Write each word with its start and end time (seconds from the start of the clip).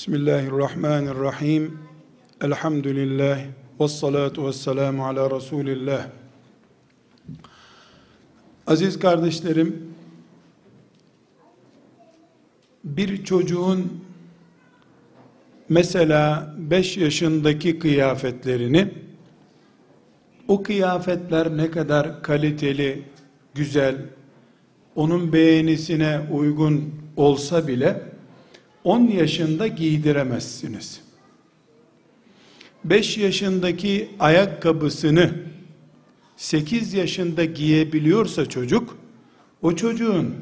Bismillahirrahmanirrahim. 0.00 1.78
Elhamdülillah. 2.40 3.38
Ve 3.80 3.88
salatu 3.88 4.46
ve 4.46 4.52
selamu 4.52 5.06
ala 5.06 5.36
Resulillah. 5.36 6.06
Aziz 8.66 8.98
kardeşlerim, 8.98 9.94
bir 12.84 13.24
çocuğun 13.24 14.04
mesela 15.68 16.54
5 16.58 16.96
yaşındaki 16.96 17.78
kıyafetlerini 17.78 18.94
o 20.48 20.62
kıyafetler 20.62 21.56
ne 21.56 21.70
kadar 21.70 22.22
kaliteli, 22.22 23.02
güzel, 23.54 23.96
onun 24.96 25.32
beğenisine 25.32 26.20
uygun 26.32 26.94
olsa 27.16 27.68
bile 27.68 28.10
10 28.84 29.00
yaşında 29.00 29.66
giydiremezsiniz. 29.66 31.00
5 32.84 33.18
yaşındaki 33.18 34.10
ayakkabısını 34.18 35.32
8 36.36 36.94
yaşında 36.94 37.44
giyebiliyorsa 37.44 38.46
çocuk, 38.46 38.98
o 39.62 39.76
çocuğun 39.76 40.34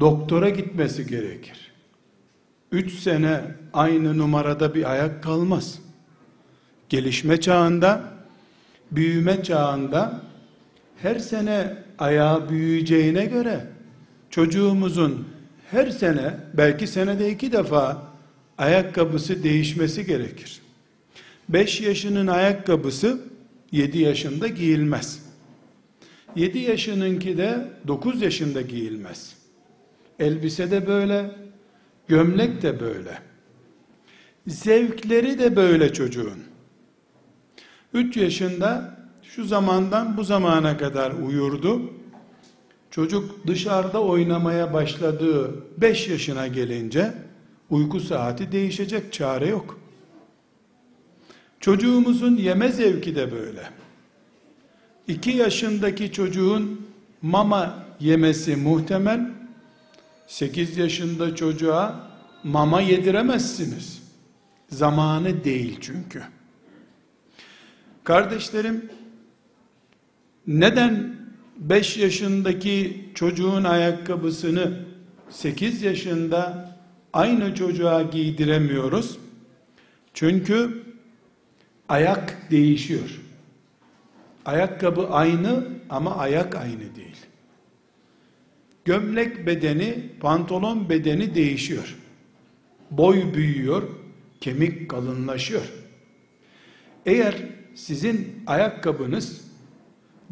doktora 0.00 0.48
gitmesi 0.48 1.06
gerekir. 1.06 1.72
3 2.72 2.92
sene 2.92 3.40
aynı 3.72 4.18
numarada 4.18 4.74
bir 4.74 4.90
ayak 4.90 5.22
kalmaz. 5.22 5.78
Gelişme 6.88 7.40
çağında, 7.40 8.14
büyüme 8.90 9.42
çağında 9.42 10.22
her 10.96 11.18
sene 11.18 11.76
ayağı 11.98 12.48
büyüyeceğine 12.48 13.26
göre 13.26 13.66
çocuğumuzun 14.30 15.35
her 15.70 15.90
sene 15.90 16.34
belki 16.54 16.86
senede 16.86 17.30
iki 17.30 17.52
defa 17.52 18.02
ayakkabısı 18.58 19.42
değişmesi 19.42 20.06
gerekir. 20.06 20.60
5 21.48 21.80
yaşının 21.80 22.26
ayakkabısı 22.26 23.20
7 23.72 23.98
yaşında 23.98 24.48
giyilmez. 24.48 25.26
7 26.36 26.58
yaşınınki 26.58 27.38
de 27.38 27.68
9 27.86 28.22
yaşında 28.22 28.60
giyilmez. 28.60 29.36
Elbise 30.18 30.70
de 30.70 30.86
böyle, 30.86 31.30
gömlek 32.08 32.62
de 32.62 32.80
böyle. 32.80 33.18
Zevkleri 34.46 35.38
de 35.38 35.56
böyle 35.56 35.92
çocuğun. 35.92 36.38
3 37.94 38.16
yaşında 38.16 38.96
şu 39.22 39.44
zamandan 39.44 40.16
bu 40.16 40.24
zamana 40.24 40.76
kadar 40.76 41.12
uyurdu. 41.12 41.92
Çocuk 42.96 43.46
dışarıda 43.46 44.02
oynamaya 44.02 44.72
başladığı 44.72 45.54
5 45.80 46.08
yaşına 46.08 46.46
gelince 46.46 47.14
uyku 47.70 48.00
saati 48.00 48.52
değişecek 48.52 49.12
çare 49.12 49.48
yok. 49.48 49.80
Çocuğumuzun 51.60 52.36
yeme 52.36 52.68
zevki 52.68 53.16
de 53.16 53.32
böyle. 53.32 53.70
2 55.08 55.30
yaşındaki 55.30 56.12
çocuğun 56.12 56.86
mama 57.22 57.84
yemesi 58.00 58.56
muhtemel. 58.56 59.30
8 60.26 60.76
yaşında 60.76 61.36
çocuğa 61.36 62.10
mama 62.44 62.80
yediremezsiniz. 62.80 64.02
Zamanı 64.68 65.44
değil 65.44 65.78
çünkü. 65.80 66.22
Kardeşlerim 68.04 68.90
neden 70.46 71.15
5 71.56 71.96
yaşındaki 71.96 73.04
çocuğun 73.14 73.64
ayakkabısını 73.64 74.84
8 75.30 75.82
yaşında 75.82 76.72
aynı 77.12 77.54
çocuğa 77.54 78.02
giydiremiyoruz. 78.02 79.18
Çünkü 80.14 80.82
ayak 81.88 82.50
değişiyor. 82.50 83.20
Ayakkabı 84.44 85.08
aynı 85.08 85.64
ama 85.90 86.16
ayak 86.16 86.54
aynı 86.54 86.94
değil. 86.96 87.16
Gömlek 88.84 89.46
bedeni, 89.46 90.10
pantolon 90.20 90.88
bedeni 90.88 91.34
değişiyor. 91.34 91.96
Boy 92.90 93.34
büyüyor, 93.34 93.82
kemik 94.40 94.90
kalınlaşıyor. 94.90 95.72
Eğer 97.06 97.34
sizin 97.74 98.42
ayakkabınız 98.46 99.45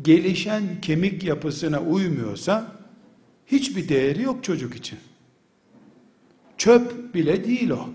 gelişen 0.02 0.80
kemik 0.82 1.24
yapısına 1.24 1.80
uymuyorsa 1.80 2.72
hiçbir 3.46 3.88
değeri 3.88 4.22
yok 4.22 4.44
çocuk 4.44 4.76
için. 4.76 4.98
Çöp 6.58 7.14
bile 7.14 7.44
değil 7.44 7.70
o. 7.70 7.88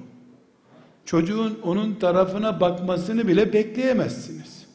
Çocuğun 1.05 1.59
onun 1.63 1.95
tarafına 1.95 2.61
bakmasını 2.61 3.27
bile 3.27 3.53
bekleyemezsiniz. 3.53 4.65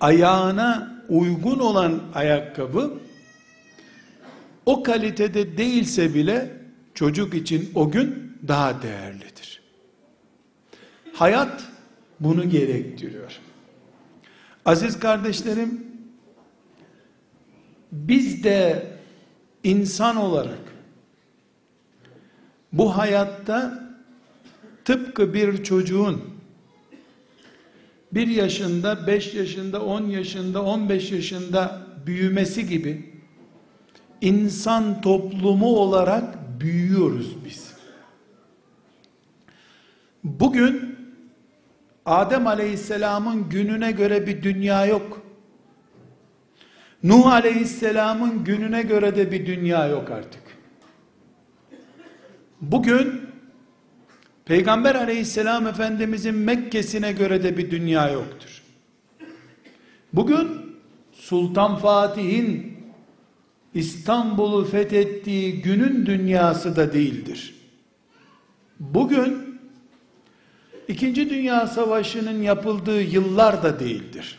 Ayağına 0.00 1.02
uygun 1.08 1.58
olan 1.58 2.00
ayakkabı 2.14 2.98
o 4.66 4.82
kalitede 4.82 5.56
değilse 5.56 6.14
bile 6.14 6.56
çocuk 6.94 7.34
için 7.34 7.70
o 7.74 7.90
gün 7.90 8.36
daha 8.48 8.82
değerlidir. 8.82 9.62
Hayat 11.12 11.64
bunu 12.20 12.48
gerektiriyor. 12.48 13.40
Aziz 14.64 14.98
kardeşlerim, 14.98 15.86
biz 17.92 18.44
de 18.44 18.86
insan 19.64 20.16
olarak 20.16 20.74
bu 22.72 22.96
hayatta 22.96 23.88
tıpkı 24.84 25.34
bir 25.34 25.64
çocuğun 25.64 26.24
bir 28.12 28.26
yaşında, 28.26 29.06
beş 29.06 29.34
yaşında, 29.34 29.82
on 29.82 30.08
yaşında, 30.08 30.64
on 30.64 30.88
beş 30.88 31.12
yaşında 31.12 31.86
büyümesi 32.06 32.68
gibi 32.68 33.14
insan 34.20 35.00
toplumu 35.00 35.76
olarak 35.76 36.60
büyüyoruz 36.60 37.44
biz. 37.44 37.74
Bugün 40.24 40.93
Adem 42.06 42.46
Aleyhisselam'ın 42.46 43.48
gününe 43.48 43.92
göre 43.92 44.26
bir 44.26 44.42
dünya 44.42 44.86
yok. 44.86 45.22
Nuh 47.02 47.26
Aleyhisselam'ın 47.26 48.44
gününe 48.44 48.82
göre 48.82 49.16
de 49.16 49.32
bir 49.32 49.46
dünya 49.46 49.86
yok 49.86 50.10
artık. 50.10 50.42
Bugün 52.60 53.20
Peygamber 54.44 54.94
Aleyhisselam 54.94 55.66
Efendimizin 55.66 56.34
Mekke'sine 56.34 57.12
göre 57.12 57.42
de 57.42 57.56
bir 57.56 57.70
dünya 57.70 58.10
yoktur. 58.10 58.62
Bugün 60.12 60.48
Sultan 61.12 61.76
Fatih'in 61.76 62.76
İstanbul'u 63.74 64.64
fethettiği 64.64 65.62
günün 65.62 66.06
dünyası 66.06 66.76
da 66.76 66.92
değildir. 66.92 67.54
Bugün 68.80 69.53
İkinci 70.88 71.30
Dünya 71.30 71.66
Savaşı'nın 71.66 72.42
yapıldığı 72.42 73.02
yıllar 73.02 73.62
da 73.62 73.80
değildir. 73.80 74.38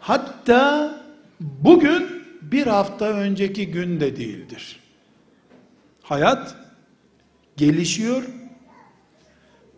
Hatta 0.00 0.94
bugün 1.40 2.24
bir 2.42 2.66
hafta 2.66 3.06
önceki 3.06 3.70
gün 3.70 4.00
de 4.00 4.16
değildir. 4.16 4.80
Hayat 6.02 6.56
gelişiyor, 7.56 8.22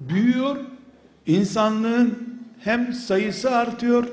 büyüyor, 0.01 0.57
insanlığın 1.27 2.39
hem 2.61 2.93
sayısı 2.93 3.51
artıyor, 3.51 4.09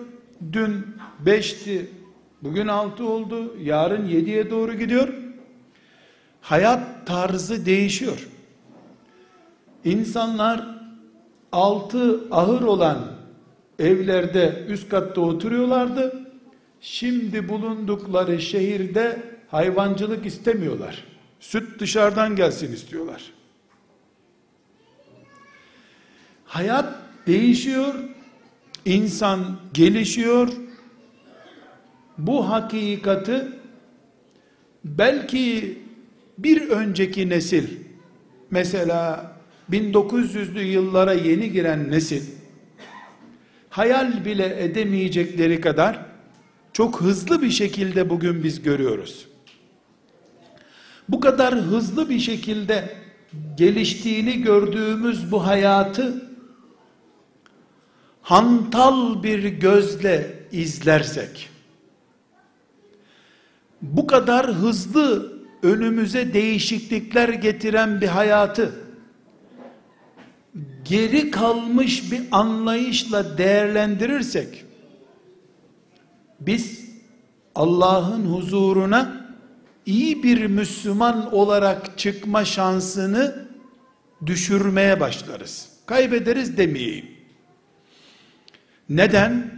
dün 0.53 0.85
beşti, 1.19 1.89
bugün 2.41 2.67
altı 2.67 3.07
oldu, 3.07 3.55
yarın 3.61 4.05
yediye 4.07 4.49
doğru 4.49 4.73
gidiyor. 4.73 5.13
Hayat 6.41 7.07
tarzı 7.07 7.65
değişiyor. 7.65 8.27
İnsanlar 9.85 10.67
altı 11.51 12.21
ahır 12.31 12.61
olan 12.61 13.11
evlerde 13.79 14.65
üst 14.67 14.89
katta 14.89 15.21
oturuyorlardı. 15.21 16.27
Şimdi 16.81 17.49
bulundukları 17.49 18.41
şehirde 18.41 19.23
hayvancılık 19.47 20.25
istemiyorlar. 20.25 21.03
Süt 21.39 21.79
dışarıdan 21.79 22.35
gelsin 22.35 22.73
istiyorlar. 22.73 23.23
Hayat 26.45 26.93
değişiyor. 27.27 27.93
İnsan 28.85 29.59
gelişiyor. 29.73 30.47
Bu 32.17 32.49
hakikati 32.49 33.47
belki 34.83 35.77
bir 36.37 36.69
önceki 36.69 37.29
nesil 37.29 37.69
mesela 38.51 39.32
1900'lü 39.71 40.61
yıllara 40.61 41.13
yeni 41.13 41.51
giren 41.51 41.91
nesil 41.91 42.23
hayal 43.69 44.25
bile 44.25 44.63
edemeyecekleri 44.63 45.61
kadar 45.61 46.05
çok 46.73 47.01
hızlı 47.01 47.41
bir 47.41 47.49
şekilde 47.49 48.09
bugün 48.09 48.43
biz 48.43 48.61
görüyoruz. 48.61 49.27
Bu 51.09 51.19
kadar 51.19 51.55
hızlı 51.55 52.09
bir 52.09 52.19
şekilde 52.19 52.95
geliştiğini 53.57 54.41
gördüğümüz 54.41 55.31
bu 55.31 55.47
hayatı 55.47 56.29
hantal 58.21 59.23
bir 59.23 59.43
gözle 59.43 60.33
izlersek 60.51 61.49
bu 63.81 64.07
kadar 64.07 64.47
hızlı 64.47 65.33
önümüze 65.63 66.33
değişiklikler 66.33 67.29
getiren 67.29 68.01
bir 68.01 68.07
hayatı 68.07 68.82
geri 70.85 71.31
kalmış 71.31 72.11
bir 72.11 72.21
anlayışla 72.31 73.37
değerlendirirsek 73.37 74.65
biz 76.39 76.85
Allah'ın 77.55 78.25
huzuruna 78.25 79.27
iyi 79.85 80.23
bir 80.23 80.45
Müslüman 80.45 81.33
olarak 81.33 81.97
çıkma 81.97 82.45
şansını 82.45 83.45
düşürmeye 84.25 84.99
başlarız. 84.99 85.69
Kaybederiz 85.85 86.57
demeyeyim. 86.57 87.05
Neden? 88.89 89.51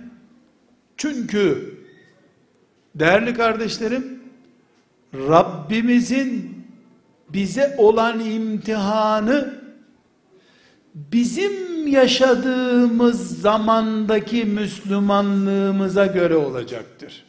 Çünkü 0.98 1.76
değerli 2.96 3.34
kardeşlerim 3.34 4.20
Rabbimizin 5.14 6.56
bize 7.30 7.76
olan 7.78 8.20
imtihanı 8.20 9.65
bizim 10.96 11.88
yaşadığımız 11.88 13.42
zamandaki 13.42 14.46
Müslümanlığımıza 14.46 16.06
göre 16.06 16.36
olacaktır. 16.36 17.26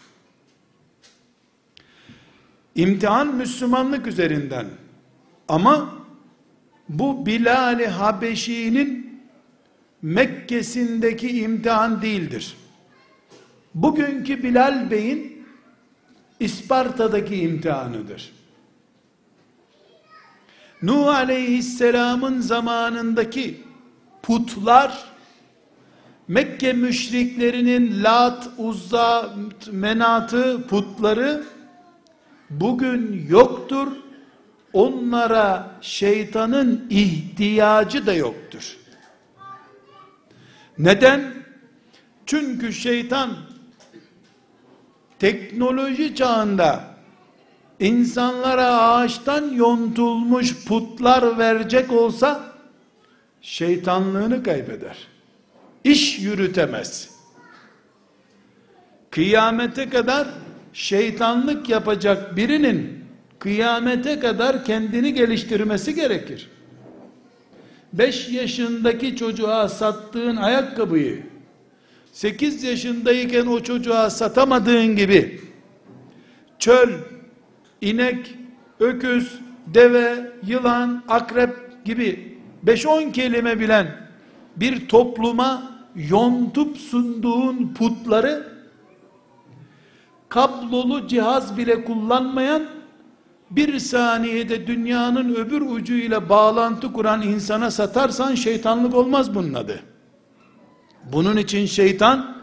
İmtihan 2.74 3.34
Müslümanlık 3.34 4.06
üzerinden 4.06 4.66
ama 5.48 5.94
bu 6.88 7.26
Bilal-i 7.26 7.86
Habeşi'nin 7.86 9.20
Mekke'sindeki 10.02 11.40
imtihan 11.40 12.02
değildir. 12.02 12.56
Bugünkü 13.74 14.42
Bilal 14.42 14.90
Bey'in 14.90 15.46
İsparta'daki 16.40 17.36
imtihanıdır. 17.36 18.32
Nuh 20.82 21.06
aleyhisselamın 21.06 22.40
zamanındaki 22.40 23.61
putlar 24.23 25.17
Mekke 26.28 26.73
müşriklerinin 26.73 28.05
Lat, 28.05 28.49
Uzza, 28.58 29.34
Menatı 29.70 30.67
putları 30.67 31.44
bugün 32.50 33.26
yoktur. 33.28 33.88
Onlara 34.73 35.70
şeytanın 35.81 36.87
ihtiyacı 36.90 38.06
da 38.06 38.14
yoktur. 38.14 38.76
Neden? 40.78 41.34
Çünkü 42.26 42.73
şeytan 42.73 43.31
teknoloji 45.19 46.14
çağında 46.14 46.95
insanlara 47.81 48.67
ağaçtan 48.67 49.50
yontulmuş 49.50 50.64
putlar 50.64 51.38
verecek 51.38 51.93
olsa 51.93 52.52
şeytanlığını 53.43 54.43
kaybeder. 54.43 54.96
İş 55.84 56.19
yürütemez. 56.19 57.11
Kıyamete 59.11 59.88
kadar 59.88 60.28
şeytanlık 60.73 61.69
yapacak 61.69 62.37
birinin 62.37 63.05
kıyamete 63.38 64.20
kadar 64.20 64.64
kendini 64.64 65.14
geliştirmesi 65.14 65.94
gerekir. 65.94 66.49
5 67.93 68.28
yaşındaki 68.28 69.17
çocuğa 69.17 69.69
sattığın 69.69 70.37
ayakkabıyı 70.37 71.23
8 72.12 72.62
yaşındayken 72.62 73.46
o 73.46 73.61
çocuğa 73.61 74.11
satamadığın 74.11 74.96
gibi 74.96 75.40
çöl, 76.58 76.88
inek, 77.87 78.35
öküz, 78.81 79.41
deve, 79.67 80.33
yılan, 80.47 81.03
akrep 81.09 81.85
gibi 81.85 82.38
5-10 82.67 83.12
kelime 83.12 83.61
bilen 83.61 83.87
bir 84.56 84.88
topluma 84.88 85.73
yontup 85.94 86.77
sunduğun 86.77 87.75
putları 87.75 88.56
kablolu 90.29 91.09
cihaz 91.09 91.56
bile 91.56 91.85
kullanmayan 91.85 92.62
bir 93.50 93.79
saniyede 93.79 94.67
dünyanın 94.67 95.35
öbür 95.35 95.61
ucuyla 95.61 96.29
bağlantı 96.29 96.93
kuran 96.93 97.23
insana 97.23 97.71
satarsan 97.71 98.35
şeytanlık 98.35 98.94
olmaz 98.94 99.35
bunun 99.35 99.55
adı. 99.55 99.81
Bunun 101.12 101.37
için 101.37 101.67
şeytan 101.67 102.37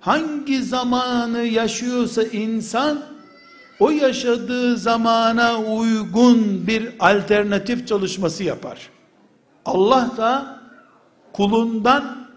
hangi 0.00 0.62
zamanı 0.62 1.42
yaşıyorsa 1.42 2.22
insan 2.22 3.13
o 3.80 3.90
yaşadığı 3.90 4.76
zamana 4.76 5.58
uygun 5.58 6.66
bir 6.66 6.88
alternatif 6.98 7.88
çalışması 7.88 8.44
yapar. 8.44 8.90
Allah 9.64 10.10
da 10.16 10.60
kulundan 11.32 12.28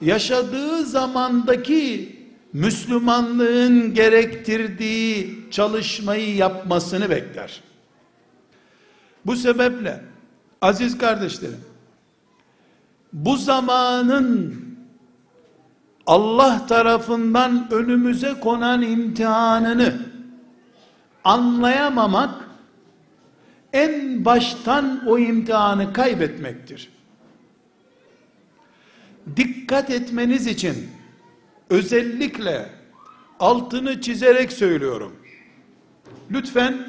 yaşadığı 0.00 0.84
zamandaki 0.84 2.16
Müslümanlığın 2.52 3.94
gerektirdiği 3.94 5.38
çalışmayı 5.50 6.36
yapmasını 6.36 7.10
bekler. 7.10 7.60
Bu 9.26 9.36
sebeple 9.36 10.00
aziz 10.60 10.98
kardeşlerim 10.98 11.60
bu 13.12 13.36
zamanın 13.36 14.62
Allah 16.06 16.66
tarafından 16.66 17.68
önümüze 17.72 18.34
konan 18.40 18.82
imtihanını 18.82 20.11
anlayamamak 21.24 22.48
en 23.72 24.24
baştan 24.24 25.02
o 25.06 25.18
imtihanı 25.18 25.92
kaybetmektir. 25.92 26.92
Dikkat 29.36 29.90
etmeniz 29.90 30.46
için 30.46 30.88
özellikle 31.70 32.68
altını 33.40 34.00
çizerek 34.00 34.52
söylüyorum. 34.52 35.16
Lütfen 36.30 36.86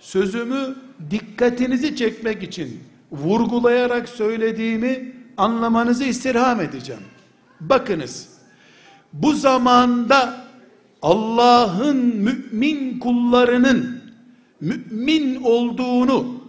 sözümü 0.00 0.74
dikkatinizi 1.10 1.96
çekmek 1.96 2.42
için 2.42 2.80
vurgulayarak 3.12 4.08
söylediğimi 4.08 5.12
anlamanızı 5.36 6.04
istirham 6.04 6.60
edeceğim. 6.60 7.02
Bakınız, 7.60 8.28
bu 9.12 9.32
zamanda 9.32 10.47
Allah'ın 11.02 11.96
mümin 11.96 12.98
kullarının 12.98 14.02
mümin 14.60 15.42
olduğunu 15.42 16.44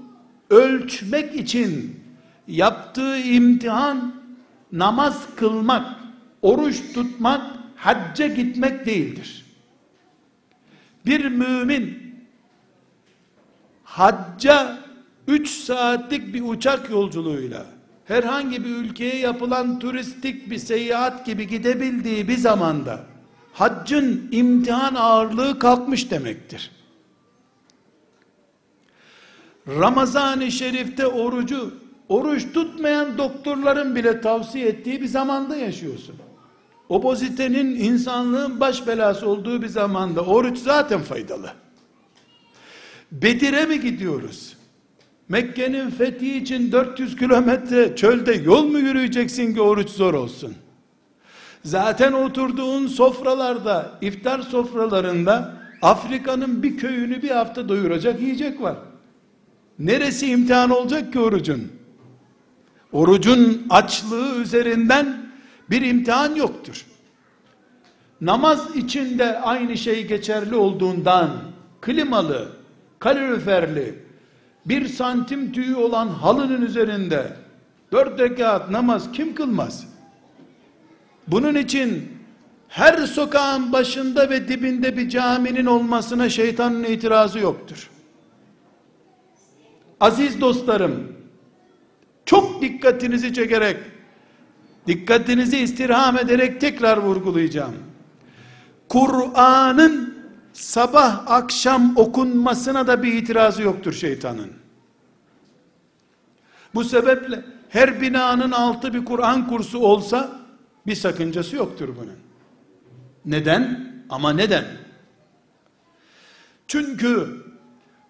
ölçmek 0.49 1.35
için 1.35 1.99
yaptığı 2.47 3.19
imtihan 3.19 4.13
namaz 4.71 5.27
kılmak, 5.35 5.95
oruç 6.41 6.93
tutmak, 6.93 7.41
hacca 7.75 8.27
gitmek 8.27 8.85
değildir. 8.85 9.45
Bir 11.05 11.25
mümin 11.25 12.15
hacca 13.83 14.77
3 15.27 15.49
saatlik 15.49 16.33
bir 16.33 16.41
uçak 16.41 16.89
yolculuğuyla 16.89 17.65
herhangi 18.05 18.65
bir 18.65 18.69
ülkeye 18.69 19.15
yapılan 19.15 19.79
turistik 19.79 20.49
bir 20.49 20.57
seyahat 20.57 21.25
gibi 21.25 21.47
gidebildiği 21.47 22.27
bir 22.27 22.37
zamanda 22.37 23.05
haccın 23.59 24.29
imtihan 24.31 24.95
ağırlığı 24.95 25.59
kalkmış 25.59 26.11
demektir. 26.11 26.71
Ramazan-ı 29.67 30.51
Şerif'te 30.51 31.07
orucu 31.07 31.73
oruç 32.09 32.53
tutmayan 32.53 33.17
doktorların 33.17 33.95
bile 33.95 34.21
tavsiye 34.21 34.67
ettiği 34.67 35.01
bir 35.01 35.07
zamanda 35.07 35.55
yaşıyorsun. 35.55 36.15
Obozitenin 36.89 37.75
insanlığın 37.75 38.59
baş 38.59 38.87
belası 38.87 39.29
olduğu 39.29 39.61
bir 39.61 39.67
zamanda 39.67 40.21
oruç 40.21 40.57
zaten 40.57 41.01
faydalı. 41.01 41.51
Bedir'e 43.11 43.65
mi 43.65 43.81
gidiyoruz? 43.81 44.57
Mekke'nin 45.29 45.89
fethi 45.89 46.37
için 46.37 46.71
400 46.71 47.15
kilometre 47.15 47.95
çölde 47.95 48.33
yol 48.33 48.63
mu 48.63 48.79
yürüyeceksin 48.79 49.53
ki 49.53 49.61
oruç 49.61 49.89
zor 49.89 50.13
olsun? 50.13 50.55
Zaten 51.63 52.13
oturduğun 52.13 52.87
sofralarda, 52.87 53.91
iftar 54.01 54.39
sofralarında 54.39 55.53
Afrika'nın 55.81 56.63
bir 56.63 56.77
köyünü 56.77 57.21
bir 57.21 57.29
hafta 57.29 57.69
doyuracak 57.69 58.21
yiyecek 58.21 58.61
var. 58.61 58.75
Neresi 59.79 60.31
imtihan 60.31 60.69
olacak 60.69 61.13
ki 61.13 61.19
orucun? 61.19 61.71
Orucun 62.91 63.67
açlığı 63.69 64.35
üzerinden 64.41 65.31
bir 65.69 65.81
imtihan 65.81 66.35
yoktur. 66.35 66.85
Namaz 68.21 68.75
içinde 68.75 69.39
aynı 69.39 69.77
şey 69.77 70.07
geçerli 70.07 70.55
olduğundan 70.55 71.29
klimalı, 71.81 72.47
kaloriferli, 72.99 73.95
bir 74.65 74.87
santim 74.87 75.51
tüyü 75.51 75.75
olan 75.75 76.07
halının 76.07 76.61
üzerinde 76.61 77.33
dört 77.91 78.19
rekat 78.19 78.69
namaz 78.69 79.11
kim 79.11 79.35
kılmaz? 79.35 79.88
Bunun 81.31 81.55
için 81.55 82.19
her 82.67 82.97
sokağın 82.97 83.73
başında 83.73 84.29
ve 84.29 84.47
dibinde 84.47 84.97
bir 84.97 85.09
caminin 85.09 85.65
olmasına 85.65 86.29
şeytanın 86.29 86.83
itirazı 86.83 87.39
yoktur. 87.39 87.89
Aziz 89.99 90.41
dostlarım, 90.41 91.13
çok 92.25 92.61
dikkatinizi 92.61 93.33
çekerek, 93.33 93.77
dikkatinizi 94.87 95.57
istirham 95.57 96.17
ederek 96.17 96.61
tekrar 96.61 96.97
vurgulayacağım. 96.97 97.75
Kur'an'ın 98.89 100.19
sabah 100.53 101.31
akşam 101.31 101.97
okunmasına 101.97 102.87
da 102.87 103.03
bir 103.03 103.13
itirazı 103.13 103.61
yoktur 103.61 103.93
şeytanın. 103.93 104.51
Bu 106.75 106.83
sebeple 106.83 107.45
her 107.69 108.01
binanın 108.01 108.51
altı 108.51 108.93
bir 108.93 109.05
Kur'an 109.05 109.47
kursu 109.47 109.79
olsa 109.79 110.38
bir 110.89 110.95
sakıncası 110.95 111.55
yoktur 111.55 111.89
bunun. 111.95 112.17
Neden? 113.25 113.93
Ama 114.09 114.33
neden? 114.33 114.65
Çünkü 116.67 117.27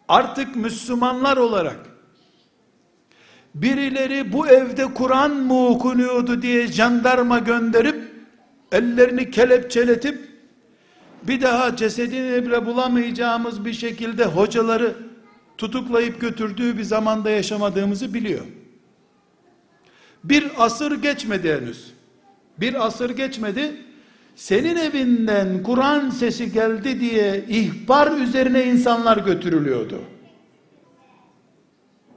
artık 0.08 0.56
Müslümanlar 0.56 1.38
olarak 1.38 1.80
birileri 3.56 4.34
bu 4.34 4.48
evde 4.48 4.94
Kur'an 4.94 5.32
mı 5.32 5.68
okunuyordu 5.68 6.42
diye 6.42 6.68
jandarma 6.68 7.40
gönderip 7.40 8.12
ellerini 8.72 9.32
kelepçeletip 9.32 10.30
bir 11.24 11.42
daha 11.42 11.76
cesedini 11.76 12.46
bile 12.46 12.66
bulamayacağımız 12.66 13.66
bir 13.66 13.74
şekilde 13.74 14.26
hocaları 14.26 14.96
tutuklayıp 15.58 16.22
götürdüğü 16.22 16.78
bir 16.78 16.84
zamanda 16.84 17.30
yaşamadığımızı 17.30 18.14
biliyor. 18.14 18.46
Bir 20.24 20.48
asır 20.58 21.02
geçmedi 21.02 21.54
henüz. 21.54 21.99
Bir 22.62 22.86
asır 22.86 23.10
geçmedi. 23.10 23.76
Senin 24.36 24.76
evinden 24.76 25.64
Kur'an 25.64 26.10
sesi 26.10 26.52
geldi 26.52 27.00
diye 27.00 27.46
ihbar 27.50 28.12
üzerine 28.12 28.66
insanlar 28.66 29.18
götürülüyordu. 29.18 30.02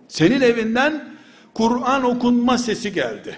Senin 0.08 0.40
evinden 0.40 1.08
Kur'an 1.54 2.04
okunma 2.04 2.58
sesi 2.58 2.92
geldi. 2.92 3.36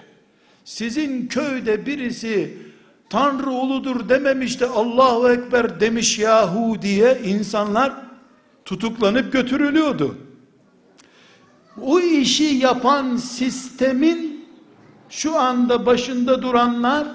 Sizin 0.64 1.26
köyde 1.26 1.87
birisi 1.87 2.58
Tanrı 3.11 3.50
uludur 3.50 4.08
dememiş 4.08 4.61
de 4.61 4.66
Allahu 4.66 5.32
Ekber 5.32 5.80
demiş 5.80 6.18
yahu 6.18 6.82
diye 6.82 7.20
insanlar 7.25 7.92
tutuklanıp 8.64 9.32
götürülüyordu. 9.32 10.18
O 11.82 12.00
işi 12.00 12.44
yapan 12.44 13.16
sistemin 13.16 14.34
şu 15.08 15.38
anda 15.38 15.87
başında 15.87 16.42
duranlar 16.42 17.06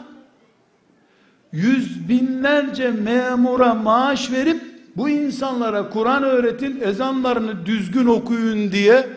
yüz 1.51 2.09
binlerce 2.09 2.91
memura 2.91 3.73
maaş 3.73 4.31
verip 4.31 4.61
bu 4.97 5.09
insanlara 5.09 5.89
Kur'an 5.89 6.23
öğretin, 6.23 6.81
ezanlarını 6.81 7.65
düzgün 7.65 8.05
okuyun 8.05 8.71
diye 8.71 9.09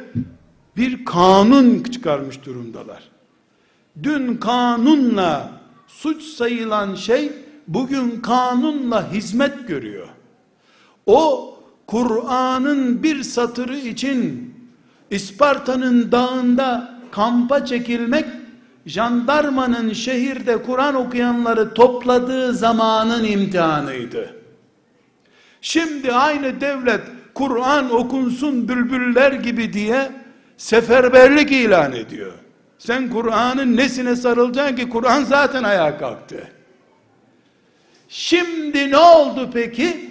bir 0.76 1.05
kanun 1.05 1.83
çıkarmış 1.83 2.45
durumdalar. 2.45 3.02
Dün 4.02 4.37
kanunla 4.37 5.50
suç 5.87 6.23
sayılan 6.23 6.95
şey 6.95 7.33
bugün 7.69 8.21
kanunla 8.21 9.12
hizmet 9.12 9.69
görüyor. 9.69 10.09
O 11.07 11.55
Kur'an'ın 11.87 13.02
bir 13.02 13.23
satırı 13.23 13.76
için 13.76 14.55
İsparta'nın 15.11 16.12
dağında 16.12 16.99
kampa 17.11 17.64
çekilmek 17.64 18.26
jandarmanın 18.87 19.93
şehirde 19.93 20.62
Kur'an 20.62 20.95
okuyanları 20.95 21.75
topladığı 21.75 22.55
zamanın 22.55 23.25
imtihanıydı. 23.25 24.37
Şimdi 25.61 26.12
aynı 26.12 26.61
devlet 26.61 27.01
Kur'an 27.35 27.95
okunsun 27.95 28.69
bülbüller 28.69 29.33
gibi 29.33 29.73
diye 29.73 30.12
seferberlik 30.57 31.53
ilan 31.53 31.93
ediyor. 31.93 32.33
Sen 32.79 33.11
Kur'an'ın 33.11 33.77
nesine 33.77 34.17
sarılacaksın 34.17 34.77
ki 34.77 34.89
Kur'an 34.89 35.25
zaten 35.25 35.62
ayağa 35.62 35.99
kalktı. 35.99 36.49
Şimdi 38.09 38.91
ne 38.91 38.99
oldu 38.99 39.51
peki? 39.53 40.11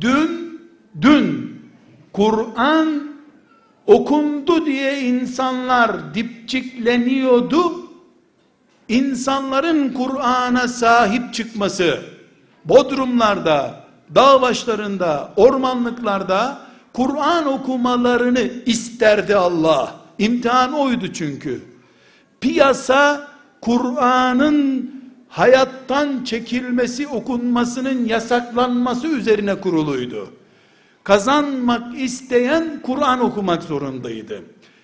Dün, 0.00 0.60
dün 1.00 1.58
Kur'an 2.12 3.07
okundu 3.88 4.66
diye 4.66 5.00
insanlar 5.00 6.14
dipçikleniyordu. 6.14 7.88
İnsanların 8.88 9.92
Kur'an'a 9.92 10.68
sahip 10.68 11.34
çıkması, 11.34 12.00
Bodrumlarda, 12.64 13.84
dağ 14.14 14.42
başlarında, 14.42 15.32
ormanlıklarda 15.36 16.58
Kur'an 16.92 17.46
okumalarını 17.46 18.50
isterdi 18.66 19.36
Allah. 19.36 19.94
İmtihan 20.18 20.72
oydu 20.72 21.12
çünkü. 21.12 21.62
Piyasa 22.40 23.28
Kur'an'ın 23.60 24.90
hayattan 25.28 26.24
çekilmesi, 26.24 27.08
okunmasının 27.08 28.04
yasaklanması 28.04 29.06
üzerine 29.06 29.54
kuruluydu. 29.54 30.37
Kazanmak 31.04 32.00
isteyen 32.00 32.80
Kur'an 32.82 33.20
okumak 33.20 33.62
zorundaydı. 33.62 34.42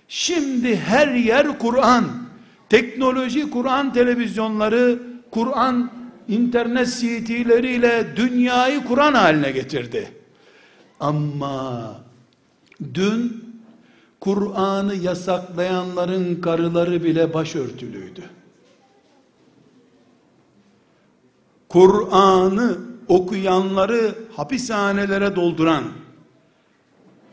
Şimdi 0.08 0.76
her 0.76 1.08
yer 1.08 1.58
Kur'an. 1.58 2.04
Teknoloji 2.68 3.50
Kur'an 3.50 3.92
televizyonları, 3.92 5.02
Kur'an 5.30 5.90
internet 6.28 6.88
CD'leriyle 7.00 8.16
dünyayı 8.16 8.84
Kur'an 8.84 9.14
haline 9.14 9.50
getirdi. 9.50 10.10
Ama 11.00 11.96
dün 12.94 13.44
Kur'an'ı 14.20 14.94
yasaklayanların 14.94 16.40
karıları 16.40 17.04
bile 17.04 17.34
başörtülüydü. 17.34 18.22
Kur'an'ı 21.68 22.78
okuyanları 23.08 24.14
hapishanelere 24.36 25.36
dolduran 25.36 25.84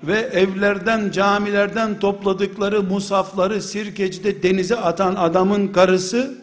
ve 0.03 0.19
evlerden 0.19 1.11
camilerden 1.11 1.99
topladıkları 1.99 2.83
musafları 2.83 3.61
sirkecide 3.61 4.43
denize 4.43 4.75
atan 4.75 5.15
adamın 5.15 5.67
karısı 5.67 6.41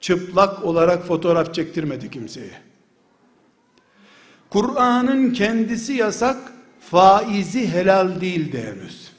çıplak 0.00 0.64
olarak 0.64 1.06
fotoğraf 1.06 1.54
çektirmedi 1.54 2.10
kimseye. 2.10 2.52
Kur'an'ın 4.50 5.32
kendisi 5.32 5.92
yasak, 5.92 6.36
faizi 6.80 7.68
helal 7.68 8.20
değildi 8.20 8.62
henüz. 8.62 9.10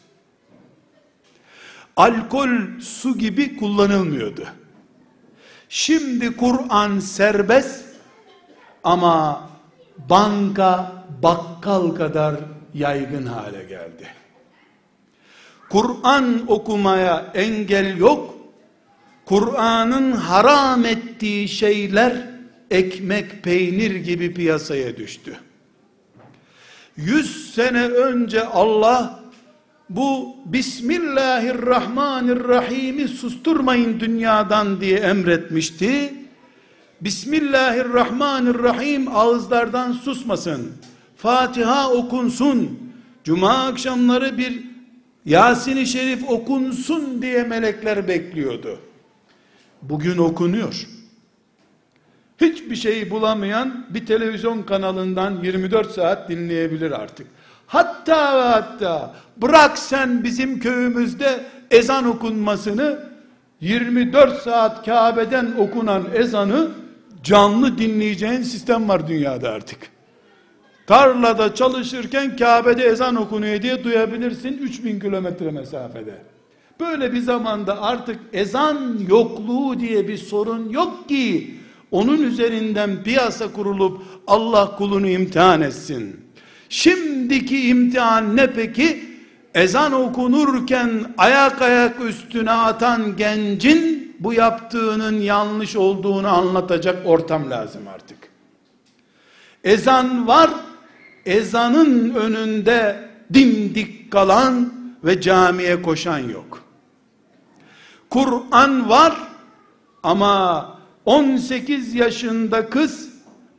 Alkol 1.96 2.50
su 2.79 3.17
gibi 3.17 3.58
kullanılmıyordu. 3.58 4.48
Şimdi 5.70 6.38
Kur'an 6.38 7.00
serbest 7.00 7.86
ama 8.84 9.50
banka 10.10 10.91
bakkal 11.24 11.96
kadar 11.96 12.36
yaygın 12.74 13.25
hale 13.25 13.63
geldi. 13.63 14.08
Kur'an 15.70 16.46
okumaya 16.48 17.32
engel 17.34 17.98
yok. 17.98 18.36
Kur'an'ın 19.25 20.12
haram 20.12 20.86
ettiği 20.86 21.48
şeyler 21.48 22.32
ekmek 22.72 23.44
peynir 23.44 23.96
gibi 23.96 24.34
piyasaya 24.34 24.98
düştü. 24.98 25.38
Yüz 26.98 27.54
sene 27.56 27.88
önce 27.88 28.44
Allah 28.44 29.20
bu 29.90 30.36
Bismillahirrahmanirrahim'i 30.46 33.08
susturmayın 33.08 34.00
dünyadan 34.00 34.82
diye 34.82 34.98
emretmişti. 34.98 36.13
Bismillahirrahmanirrahim 37.01 39.16
ağızlardan 39.16 39.92
susmasın. 39.92 40.72
Fatiha 41.22 41.92
okunsun. 41.92 42.80
Cuma 43.24 43.66
akşamları 43.66 44.38
bir 44.38 44.63
Yasin-i 45.25 45.88
Şerif 45.88 46.30
okunsun 46.30 47.22
diye 47.22 47.44
melekler 47.44 48.08
bekliyordu. 48.08 48.80
Bugün 49.82 50.18
okunuyor. 50.18 50.88
Hiçbir 52.42 52.75
şeyi 52.75 53.12
bulamayan 53.12 53.86
bir 53.90 54.06
televizyon 54.06 54.63
kanalından 54.63 55.44
24 55.44 55.92
saat 55.92 56.30
dinleyebilir 56.30 56.92
artık. 56.92 57.28
Hatta 57.68 58.38
ve 58.38 58.42
hatta 58.42 59.16
bırak 59.38 59.78
sen 59.78 60.24
bizim 60.24 60.60
köyümüzde 60.60 61.44
ezan 61.72 62.06
okunmasını 62.06 63.00
24 63.62 64.42
saat 64.42 64.86
Kabe'den 64.86 65.54
okunan 65.58 66.04
ezanı 66.13 66.68
canlı 67.24 67.78
dinleyeceğin 67.78 68.42
sistem 68.42 68.90
var 68.90 69.08
dünyada 69.08 69.50
artık. 69.50 69.92
Tarlada 70.88 71.56
çalışırken 71.56 72.38
Kabe'de 72.38 72.84
ezan 72.84 73.16
okunuyor 73.16 73.62
diye 73.62 73.84
duyabilirsin 73.84 74.58
3000 74.58 75.00
kilometre 75.00 75.52
mesafede. 75.52 76.16
Böyle 76.80 77.14
bir 77.14 77.22
zamanda 77.22 77.82
artık 77.82 78.20
ezan 78.34 79.00
yokluğu 79.10 79.80
diye 79.80 80.08
bir 80.08 80.18
sorun 80.18 80.70
yok 80.70 81.10
ki 81.10 81.56
onun 81.92 82.22
üzerinden 82.22 83.04
piyasa 83.04 83.52
kurulup 83.52 84.02
Allah 84.28 84.76
kulunu 84.76 85.10
imtihan 85.10 85.62
etsin. 85.62 86.26
Şimdiki 86.70 87.68
imtihan 87.68 88.36
ne 88.38 88.48
peki? 88.54 89.12
Ezan 89.54 89.92
okunurken 89.92 90.90
ayak 91.18 91.62
ayak 91.62 92.02
üstüne 92.02 92.52
atan 92.52 93.18
gencin 93.18 94.16
bu 94.20 94.34
yaptığının 94.34 95.22
yanlış 95.22 95.76
olduğunu 95.76 96.28
anlatacak 96.28 97.06
ortam 97.06 97.50
lazım 97.50 97.82
artık. 97.96 98.18
Ezan 99.64 100.28
var, 100.28 100.50
ezanın 101.25 102.16
önünde 102.16 103.10
dimdik 103.34 104.12
kalan 104.12 104.74
ve 105.04 105.22
camiye 105.22 105.82
koşan 105.82 106.20
yok. 106.20 106.63
Kur'an 108.10 108.90
var 108.90 109.18
ama 110.04 110.80
18 111.06 111.96
yaşında 111.96 112.70
kız 112.70 113.10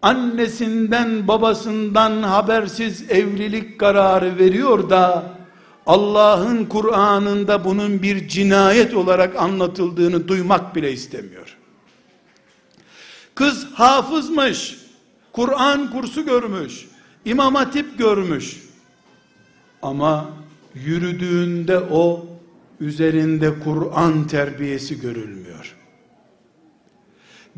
annesinden 0.03 1.29
babasından 1.29 2.23
habersiz 2.23 3.11
evlilik 3.11 3.81
kararı 3.81 4.39
veriyor 4.39 4.91
da 4.91 5.25
Allah'ın 5.87 6.65
Kur'an'ında 6.65 7.65
bunun 7.65 8.03
bir 8.03 8.29
cinayet 8.29 8.95
olarak 8.95 9.37
anlatıldığını 9.37 10.29
duymak 10.29 10.77
bile 10.77 10.93
istemiyor. 10.93 11.57
Kız 13.35 13.67
hafızmış, 13.75 14.79
Kur'an 15.33 15.91
kursu 15.91 16.25
görmüş, 16.25 16.87
İmam 17.25 17.55
Hatip 17.55 17.99
görmüş. 17.99 18.63
Ama 19.83 20.31
yürüdüğünde 20.75 21.79
o 21.79 22.27
üzerinde 22.81 23.59
Kur'an 23.65 24.27
terbiyesi 24.27 25.01
görülmüyor. 25.01 25.77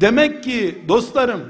Demek 0.01 0.45
ki 0.45 0.79
dostlarım 0.89 1.41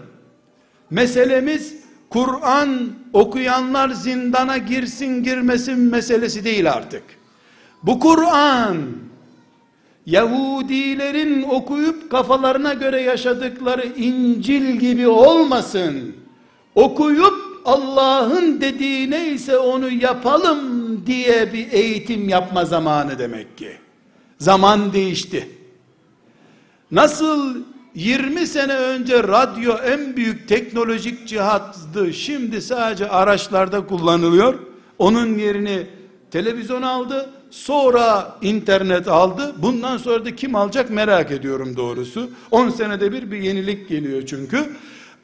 meselemiz 0.90 1.74
Kur'an 2.10 2.92
okuyanlar 3.12 3.88
zindana 3.88 4.58
girsin 4.58 5.22
girmesin 5.22 5.78
meselesi 5.80 6.44
değil 6.44 6.72
artık. 6.72 7.02
Bu 7.82 8.00
Kur'an 8.00 8.76
Yahudilerin 10.06 11.42
okuyup 11.42 12.10
kafalarına 12.10 12.74
göre 12.74 13.00
yaşadıkları 13.00 13.86
İncil 13.86 14.76
gibi 14.76 15.08
olmasın. 15.08 16.16
Okuyup 16.74 17.53
Allah'ın 17.64 18.60
dediği 18.60 19.10
neyse 19.10 19.58
onu 19.58 19.90
yapalım 19.90 21.02
diye 21.06 21.52
bir 21.52 21.72
eğitim 21.72 22.28
yapma 22.28 22.64
zamanı 22.64 23.18
demek 23.18 23.58
ki. 23.58 23.72
Zaman 24.38 24.92
değişti. 24.92 25.48
Nasıl 26.90 27.56
20 27.94 28.46
sene 28.46 28.74
önce 28.74 29.22
radyo 29.22 29.74
en 29.76 30.16
büyük 30.16 30.48
teknolojik 30.48 31.28
cihazdı. 31.28 32.12
Şimdi 32.12 32.62
sadece 32.62 33.08
araçlarda 33.08 33.86
kullanılıyor. 33.86 34.54
Onun 34.98 35.38
yerini 35.38 35.86
televizyon 36.30 36.82
aldı. 36.82 37.30
Sonra 37.50 38.38
internet 38.42 39.08
aldı. 39.08 39.54
Bundan 39.58 39.96
sonra 39.96 40.24
da 40.24 40.36
kim 40.36 40.54
alacak 40.54 40.90
merak 40.90 41.30
ediyorum 41.30 41.76
doğrusu. 41.76 42.30
10 42.50 42.70
senede 42.70 43.12
bir 43.12 43.30
bir 43.30 43.38
yenilik 43.38 43.88
geliyor 43.88 44.26
çünkü. 44.26 44.66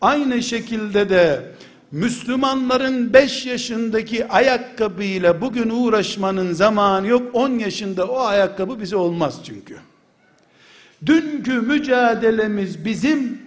Aynı 0.01 0.43
şekilde 0.43 1.09
de 1.09 1.53
Müslümanların 1.93 3.13
5 3.13 3.47
yaşındaki 3.47 4.29
ayakkabıyla 4.29 5.41
bugün 5.41 5.71
uğraşmanın 5.71 6.53
zamanı 6.53 7.07
yok. 7.07 7.23
10 7.33 7.51
yaşında 7.51 8.07
o 8.07 8.19
ayakkabı 8.19 8.81
bize 8.81 8.97
olmaz 8.97 9.41
çünkü. 9.45 9.77
Dünkü 11.07 11.61
mücadelemiz 11.61 12.85
bizim 12.85 13.39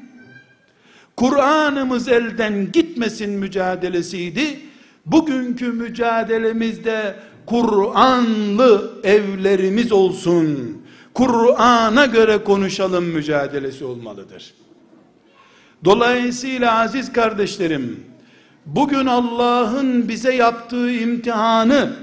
Kur'an'ımız 1.17 2.07
elden 2.07 2.71
gitmesin 2.71 3.29
mücadelesiydi. 3.29 4.59
Bugünkü 5.05 5.71
mücadelemizde 5.71 7.15
Kur'anlı 7.45 8.91
evlerimiz 9.03 9.91
olsun. 9.91 10.77
Kur'an'a 11.13 12.05
göre 12.05 12.43
konuşalım 12.43 13.05
mücadelesi 13.05 13.85
olmalıdır. 13.85 14.53
Dolayısıyla 15.85 16.79
aziz 16.79 17.13
kardeşlerim, 17.13 18.12
bugün 18.65 19.05
Allah'ın 19.05 20.09
bize 20.09 20.35
yaptığı 20.35 20.91
imtihanı 20.91 21.93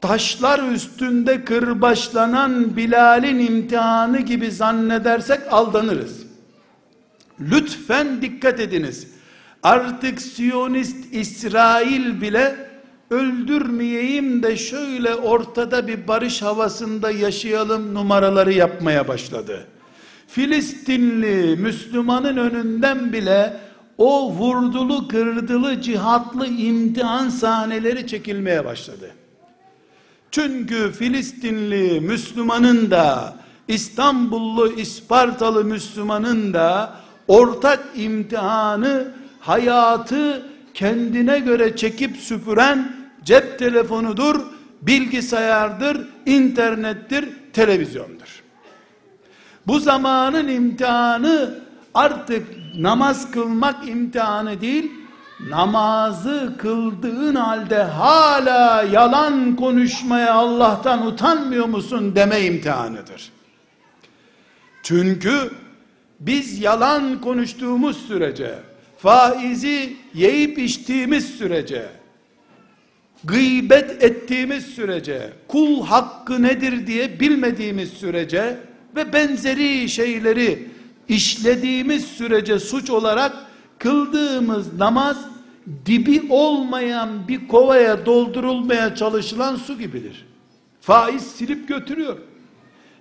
taşlar 0.00 0.72
üstünde 0.72 1.44
kırbaçlanan 1.44 2.76
Bilal'in 2.76 3.38
imtihanı 3.38 4.20
gibi 4.20 4.50
zannedersek 4.50 5.40
aldanırız. 5.50 6.26
Lütfen 7.40 8.22
dikkat 8.22 8.60
ediniz. 8.60 9.08
Artık 9.62 10.20
Siyonist 10.20 11.14
İsrail 11.14 12.20
bile 12.20 12.56
öldürmeyeyim 13.10 14.42
de 14.42 14.56
şöyle 14.56 15.14
ortada 15.14 15.88
bir 15.88 16.08
barış 16.08 16.42
havasında 16.42 17.10
yaşayalım 17.10 17.94
numaraları 17.94 18.52
yapmaya 18.52 19.08
başladı. 19.08 19.66
Filistinli 20.28 21.56
Müslümanın 21.56 22.36
önünden 22.36 23.12
bile 23.12 23.65
o 23.98 24.32
vurdulu 24.32 25.08
kırdılı 25.08 25.80
cihatlı 25.80 26.46
imtihan 26.46 27.28
sahneleri 27.28 28.06
çekilmeye 28.06 28.64
başladı. 28.64 29.10
Çünkü 30.30 30.92
Filistinli 30.92 32.00
Müslümanın 32.00 32.90
da 32.90 33.36
İstanbullu 33.68 34.72
İspartalı 34.72 35.64
Müslümanın 35.64 36.54
da 36.54 36.94
ortak 37.28 37.84
imtihanı 37.94 39.08
hayatı 39.40 40.46
kendine 40.74 41.38
göre 41.38 41.76
çekip 41.76 42.16
süpüren 42.16 42.96
cep 43.24 43.58
telefonudur, 43.58 44.40
bilgisayardır, 44.82 46.08
internettir, 46.26 47.28
televizyondur. 47.52 48.42
Bu 49.66 49.80
zamanın 49.80 50.48
imtihanı 50.48 51.65
artık 51.96 52.46
namaz 52.78 53.30
kılmak 53.30 53.88
imtihanı 53.88 54.60
değil, 54.60 54.92
namazı 55.48 56.54
kıldığın 56.58 57.34
halde 57.34 57.82
hala 57.82 58.82
yalan 58.82 59.56
konuşmaya 59.56 60.34
Allah'tan 60.34 61.06
utanmıyor 61.06 61.66
musun 61.66 62.14
deme 62.14 62.40
imtihanıdır. 62.40 63.32
Çünkü 64.82 65.50
biz 66.20 66.60
yalan 66.60 67.20
konuştuğumuz 67.20 68.06
sürece, 68.06 68.54
faizi 68.98 69.96
yiyip 70.14 70.58
içtiğimiz 70.58 71.26
sürece, 71.26 71.86
gıybet 73.24 74.02
ettiğimiz 74.02 74.66
sürece, 74.66 75.32
kul 75.48 75.86
hakkı 75.86 76.42
nedir 76.42 76.86
diye 76.86 77.20
bilmediğimiz 77.20 77.90
sürece 77.90 78.56
ve 78.96 79.12
benzeri 79.12 79.88
şeyleri 79.88 80.75
işlediğimiz 81.08 82.04
sürece 82.04 82.58
suç 82.58 82.90
olarak 82.90 83.32
kıldığımız 83.78 84.78
namaz 84.78 85.16
dibi 85.86 86.22
olmayan 86.30 87.28
bir 87.28 87.48
kovaya 87.48 88.06
doldurulmaya 88.06 88.94
çalışılan 88.94 89.56
su 89.56 89.78
gibidir. 89.78 90.26
Faiz 90.80 91.22
silip 91.22 91.68
götürüyor. 91.68 92.16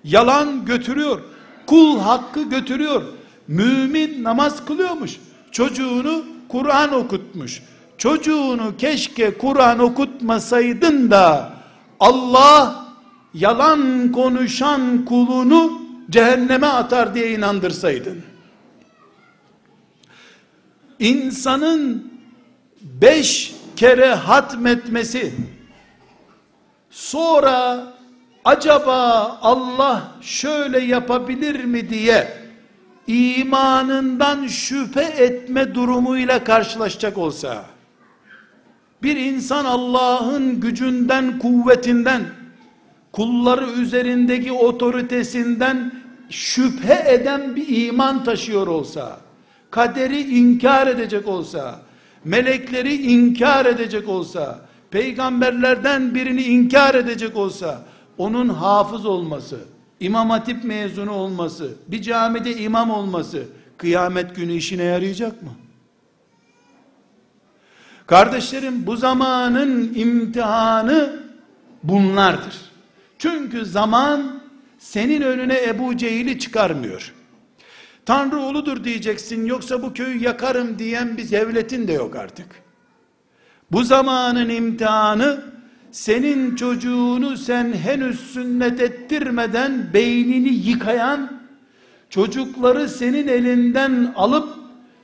Yalan 0.04 0.66
götürüyor. 0.66 1.22
Kul 1.66 2.00
hakkı 2.00 2.44
götürüyor. 2.44 3.04
Mümin 3.48 4.24
namaz 4.24 4.66
kılıyormuş. 4.66 5.20
Çocuğunu 5.52 6.26
Kur'an 6.50 6.94
okutmuş. 6.94 7.62
Çocuğunu 7.98 8.78
keşke 8.78 9.38
Kur'an 9.38 9.80
okutmasaydın 9.80 11.12
da 11.12 11.54
Allah 12.00 12.86
yalan 13.34 14.12
konuşan 14.12 15.06
kulunu 15.06 15.85
cehenneme 16.10 16.68
atar 16.68 17.16
diye 17.16 17.32
inandırsaydın. 17.32 18.24
İnsanın 21.00 22.12
beş 22.82 23.56
kere 23.76 24.14
hatmetmesi 24.14 25.34
sonra 26.90 27.88
acaba 28.46 29.38
Allah 29.42 30.12
şöyle 30.22 30.80
yapabilir 30.80 31.64
mi 31.64 31.90
diye 31.90 32.38
imanından 33.08 34.48
şüphe 34.48 35.02
etme 35.02 35.76
durumuyla 35.76 36.44
karşılaşacak 36.44 37.18
olsa 37.18 37.66
bir 39.04 39.16
insan 39.16 39.66
Allah'ın 39.66 40.60
gücünden 40.60 41.40
kuvvetinden 41.40 42.24
kulları 43.12 43.72
üzerindeki 43.72 44.52
otoritesinden 44.52 45.92
şüphe 46.30 47.06
eden 47.08 47.56
bir 47.56 47.88
iman 47.88 48.24
taşıyor 48.24 48.68
olsa 48.68 49.20
kaderi 49.72 50.38
inkar 50.38 50.88
edecek 50.88 51.28
olsa 51.28 51.86
melekleri 52.26 52.96
inkar 52.96 53.66
edecek 53.66 54.10
olsa, 54.10 54.60
peygamberlerden 54.92 56.16
birini 56.16 56.44
inkar 56.44 56.96
edecek 56.96 57.38
olsa, 57.38 57.82
onun 58.18 58.50
hafız 58.50 59.06
olması, 59.06 59.60
imam 60.00 60.30
hatip 60.30 60.64
mezunu 60.64 61.12
olması, 61.12 61.74
bir 61.88 62.02
camide 62.02 62.58
imam 62.58 62.92
olması, 62.92 63.44
kıyamet 63.78 64.36
günü 64.36 64.54
işine 64.54 64.84
yarayacak 64.84 65.42
mı? 65.42 65.50
Kardeşlerim 68.08 68.88
bu 68.88 68.98
zamanın 68.98 69.94
imtihanı 69.96 71.20
bunlardır. 71.84 72.56
Çünkü 73.18 73.66
zaman 73.66 74.42
senin 74.86 75.22
önüne 75.22 75.64
Ebu 75.64 75.98
Cehil'i 75.98 76.40
çıkarmıyor. 76.40 77.14
Tanrı 78.06 78.40
uludur 78.40 78.84
diyeceksin 78.84 79.46
yoksa 79.46 79.82
bu 79.82 79.94
köyü 79.94 80.24
yakarım 80.24 80.80
diyen 80.80 81.18
bir 81.18 81.32
devletin 81.32 81.88
de 81.88 81.94
yok 81.94 82.16
artık. 82.16 82.46
Bu 83.72 83.84
zamanın 83.84 84.50
imtihanı 84.50 85.44
senin 85.92 86.56
çocuğunu 86.56 87.38
sen 87.38 87.74
henüz 87.74 88.20
sünnet 88.20 88.82
ettirmeden 88.82 89.94
beynini 89.94 90.54
yıkayan 90.54 91.42
çocukları 92.10 92.90
senin 92.90 93.28
elinden 93.28 94.14
alıp 94.16 94.50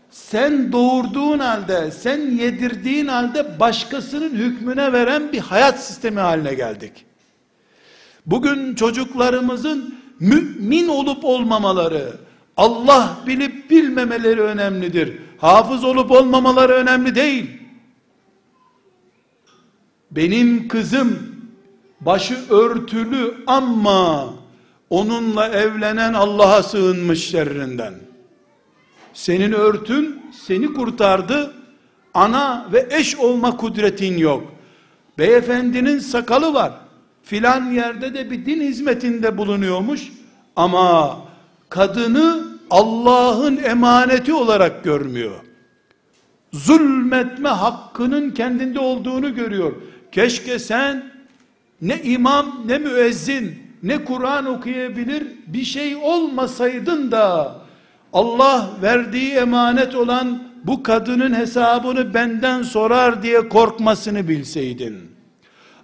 sen 0.09 0.71
doğurduğun 0.71 1.39
halde, 1.39 1.91
sen 1.91 2.19
yedirdiğin 2.19 3.07
halde 3.07 3.59
başkasının 3.59 4.29
hükmüne 4.29 4.93
veren 4.93 5.31
bir 5.31 5.39
hayat 5.39 5.83
sistemi 5.83 6.19
haline 6.19 6.53
geldik. 6.53 7.10
Bugün 8.25 8.75
çocuklarımızın 8.75 9.95
mümin 10.19 10.87
olup 10.87 11.25
olmamaları, 11.25 12.13
Allah 12.57 13.17
bilip 13.27 13.69
bilmemeleri 13.69 14.41
önemlidir. 14.41 15.19
Hafız 15.37 15.83
olup 15.83 16.11
olmamaları 16.11 16.73
önemli 16.73 17.15
değil. 17.15 17.49
Benim 20.11 20.67
kızım 20.67 21.19
başı 22.01 22.37
örtülü 22.49 23.43
ama 23.47 24.33
onunla 24.89 25.47
evlenen 25.47 26.13
Allah'a 26.13 26.63
sığınmış 26.63 27.29
şerrinden. 27.29 27.93
Senin 29.13 29.51
örtün 29.51 30.21
seni 30.47 30.73
kurtardı. 30.73 31.53
Ana 32.13 32.67
ve 32.73 32.87
eş 32.91 33.15
olma 33.15 33.57
kudretin 33.57 34.17
yok. 34.17 34.43
Beyefendinin 35.17 35.99
sakalı 35.99 36.53
var. 36.53 36.73
Filan 37.23 37.71
yerde 37.71 38.13
de 38.13 38.31
bir 38.31 38.45
din 38.45 38.61
hizmetinde 38.61 39.37
bulunuyormuş. 39.37 40.11
Ama 40.55 41.17
kadını 41.69 42.47
Allah'ın 42.69 43.57
emaneti 43.57 44.33
olarak 44.33 44.83
görmüyor. 44.83 45.39
Zulmetme 46.53 47.49
hakkının 47.49 48.31
kendinde 48.31 48.79
olduğunu 48.79 49.35
görüyor. 49.35 49.73
Keşke 50.11 50.59
sen 50.59 51.11
ne 51.81 52.01
imam 52.03 52.63
ne 52.65 52.77
müezzin 52.77 53.71
ne 53.83 54.05
Kur'an 54.05 54.45
okuyabilir 54.45 55.27
bir 55.47 55.63
şey 55.63 55.95
olmasaydın 55.95 57.11
da 57.11 57.55
Allah 58.13 58.69
verdiği 58.81 59.31
emanet 59.31 59.95
olan 59.95 60.43
bu 60.63 60.83
kadının 60.83 61.33
hesabını 61.33 62.13
benden 62.13 62.63
sorar 62.63 63.23
diye 63.23 63.49
korkmasını 63.49 64.27
bilseydin. 64.27 65.10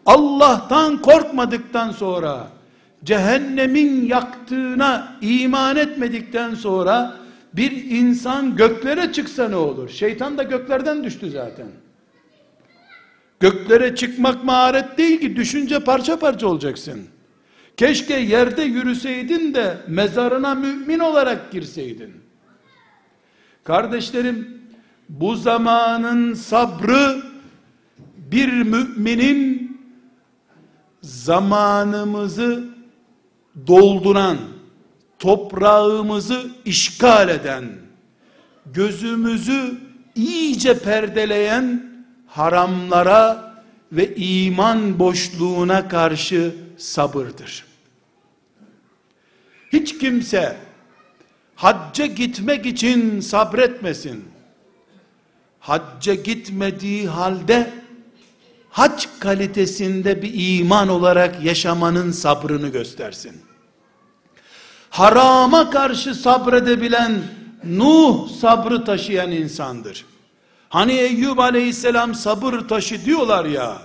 Allah'tan 0.08 1.02
korkmadıktan 1.02 1.91
sonra 1.91 2.48
cehennemin 3.04 4.06
yaktığına 4.06 5.17
iman 5.22 5.76
etmedikten 5.76 6.56
sonra 6.56 7.17
bir 7.54 7.72
insan 7.72 8.56
göklere 8.56 9.13
çıksa 9.13 9.50
ne 9.50 9.56
olur? 9.56 9.89
Şeytan 9.89 10.38
da 10.38 10.43
göklerden 10.43 11.04
düştü 11.04 11.30
zaten. 11.30 11.67
Göklere 13.39 13.96
çıkmak 13.96 14.43
maharet 14.43 14.98
değil 14.98 15.20
ki 15.20 15.36
düşünce 15.36 15.80
parça 15.80 16.20
parça 16.20 16.48
olacaksın. 16.48 17.02
Keşke 17.78 18.20
yerde 18.20 18.62
yürüseydin 18.62 19.54
de 19.54 19.78
mezarına 19.88 20.56
mümin 20.56 21.00
olarak 21.00 21.52
girseydin. 21.52 22.13
Kardeşlerim 23.63 24.62
bu 25.10 25.36
zamanın 25.36 26.34
sabrı 26.34 27.24
bir 28.17 28.62
müminin 28.62 29.66
zamanımızı 31.08 32.63
dolduran, 33.67 34.38
toprağımızı 35.20 36.52
işgal 36.65 37.30
eden, 37.30 37.65
gözümüzü 38.65 39.78
iyice 40.15 40.80
perdeleyen 40.80 41.91
haramlara 42.28 43.54
ve 43.91 44.15
iman 44.15 45.00
boşluğuna 45.00 45.88
karşı 45.88 46.56
sabırdır. 46.78 47.65
Hiç 49.74 49.98
kimse 49.98 50.58
hacca 51.56 52.06
gitmek 52.06 52.65
için 52.65 53.20
sabretmesin. 53.20 54.26
Hacca 55.60 56.13
gitmediği 56.13 57.08
halde 57.08 57.74
hac 58.69 59.06
kalitesinde 59.19 60.21
bir 60.21 60.60
iman 60.60 60.88
olarak 60.88 61.43
yaşamanın 61.43 62.12
sabrını 62.12 62.67
göstersin. 62.67 63.41
Harama 64.89 65.69
karşı 65.69 66.15
sabredebilen 66.15 67.21
Nuh 67.63 68.30
sabrı 68.30 68.86
taşıyan 68.86 69.32
insandır. 69.32 70.06
Hani 70.69 70.93
Eyyub 70.93 71.38
aleyhisselam 71.38 72.15
sabır 72.15 72.53
taşı 72.60 73.06
diyorlar 73.06 73.45
ya. 73.45 73.77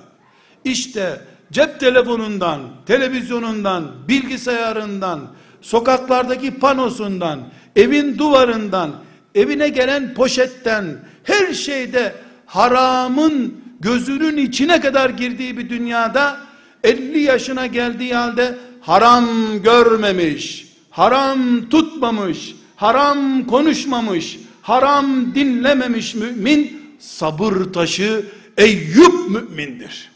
İşte 0.64 1.20
cep 1.52 1.80
telefonundan, 1.80 2.60
televizyonundan, 2.86 3.92
bilgisayarından, 4.08 5.20
sokaklardaki 5.60 6.58
panosundan, 6.58 7.40
evin 7.76 8.18
duvarından, 8.18 8.90
evine 9.34 9.68
gelen 9.68 10.14
poşetten, 10.14 10.84
her 11.24 11.54
şeyde 11.54 12.14
haramın 12.46 13.62
gözünün 13.82 14.36
içine 14.36 14.80
kadar 14.80 15.10
girdiği 15.10 15.58
bir 15.58 15.68
dünyada 15.68 16.40
50 16.84 17.20
yaşına 17.20 17.66
geldiği 17.66 18.14
halde 18.14 18.58
haram 18.80 19.26
görmemiş, 19.62 20.68
haram 20.90 21.68
tutmamış, 21.68 22.54
haram 22.76 23.46
konuşmamış, 23.46 24.38
haram 24.62 25.34
dinlememiş 25.34 26.14
mümin 26.14 26.82
sabır 26.98 27.72
taşı 27.72 28.26
Eyüp 28.56 29.30
mümindir. 29.30 30.10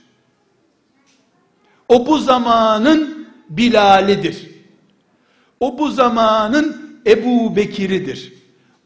O 1.88 2.07
bu 2.07 2.18
zamanın 2.18 3.29
Bilal'idir. 3.50 4.50
O 5.61 5.79
bu 5.79 5.90
zamanın 5.90 7.00
Ebu 7.07 7.57
Bekir'idir. 7.57 8.33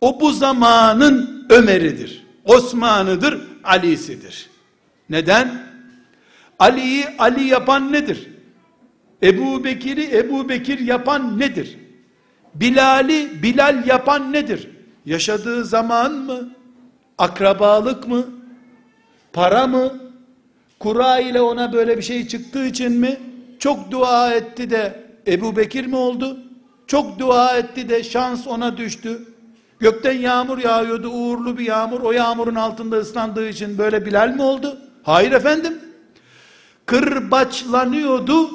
O 0.01 0.21
bu 0.21 0.33
zamanın 0.33 1.47
Ömer'idir. 1.51 2.25
Osman'ıdır, 2.45 3.41
Ali'sidir. 3.65 4.50
Neden? 5.11 5.63
Ali'yi 6.59 7.05
Ali 7.19 7.45
yapan 7.45 7.93
nedir? 7.93 8.29
Ebu 9.23 9.65
Bekir'i 9.65 10.17
Ebu 10.17 10.49
Bekir 10.49 10.79
yapan 10.79 11.39
nedir? 11.39 11.79
Bilal'i 12.55 13.43
Bilal 13.43 13.87
yapan 13.87 14.33
nedir? 14.33 14.71
Yaşadığı 15.07 15.65
zaman 15.65 16.13
mı? 16.13 16.51
Akrabalık 17.19 18.09
mı? 18.09 18.25
Para 19.33 19.67
mı? 19.67 19.93
Kura 20.79 21.21
ile 21.21 21.41
ona 21.41 21.73
böyle 21.73 21.97
bir 21.97 22.03
şey 22.03 22.29
çıktığı 22.29 22.67
için 22.67 22.93
mi? 22.93 23.17
Çok 23.59 23.91
dua 23.91 24.35
etti 24.35 24.71
de 24.71 25.05
Ebu 25.27 25.57
Bekir 25.57 25.87
mi 25.87 25.97
oldu? 25.97 26.39
Çok 26.87 27.19
dua 27.19 27.57
etti 27.57 27.89
de 27.89 28.05
şans 28.05 28.47
ona 28.47 28.77
düştü. 28.77 29.27
Gökten 29.79 30.19
yağmur 30.19 30.59
yağıyordu, 30.59 31.09
uğurlu 31.09 31.59
bir 31.59 31.67
yağmur. 31.67 32.01
O 32.01 32.13
yağmurun 32.13 32.55
altında 32.55 32.97
ıslandığı 32.97 33.49
için 33.49 33.79
böyle 33.79 34.07
Bilal 34.07 34.29
mi 34.29 34.43
oldu? 34.43 34.79
Hayır 35.03 35.33
efendim. 35.33 35.81
Kırbaçlanıyordu, 36.87 38.51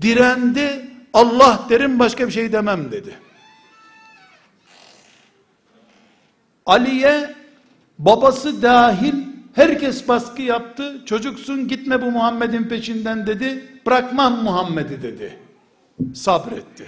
direndi. 0.00 0.90
Allah 1.12 1.66
derim 1.68 1.98
başka 1.98 2.26
bir 2.26 2.32
şey 2.32 2.52
demem 2.52 2.92
dedi. 2.92 3.18
Ali'ye 6.66 7.34
babası 7.98 8.62
dahil 8.62 9.14
herkes 9.54 10.08
baskı 10.08 10.42
yaptı. 10.42 11.02
Çocuksun 11.06 11.68
gitme 11.68 12.02
bu 12.02 12.10
Muhammed'in 12.10 12.64
peşinden 12.64 13.26
dedi. 13.26 13.80
Bırakmam 13.86 14.42
Muhammed'i 14.42 15.02
dedi. 15.02 15.38
Sabretti. 16.14 16.86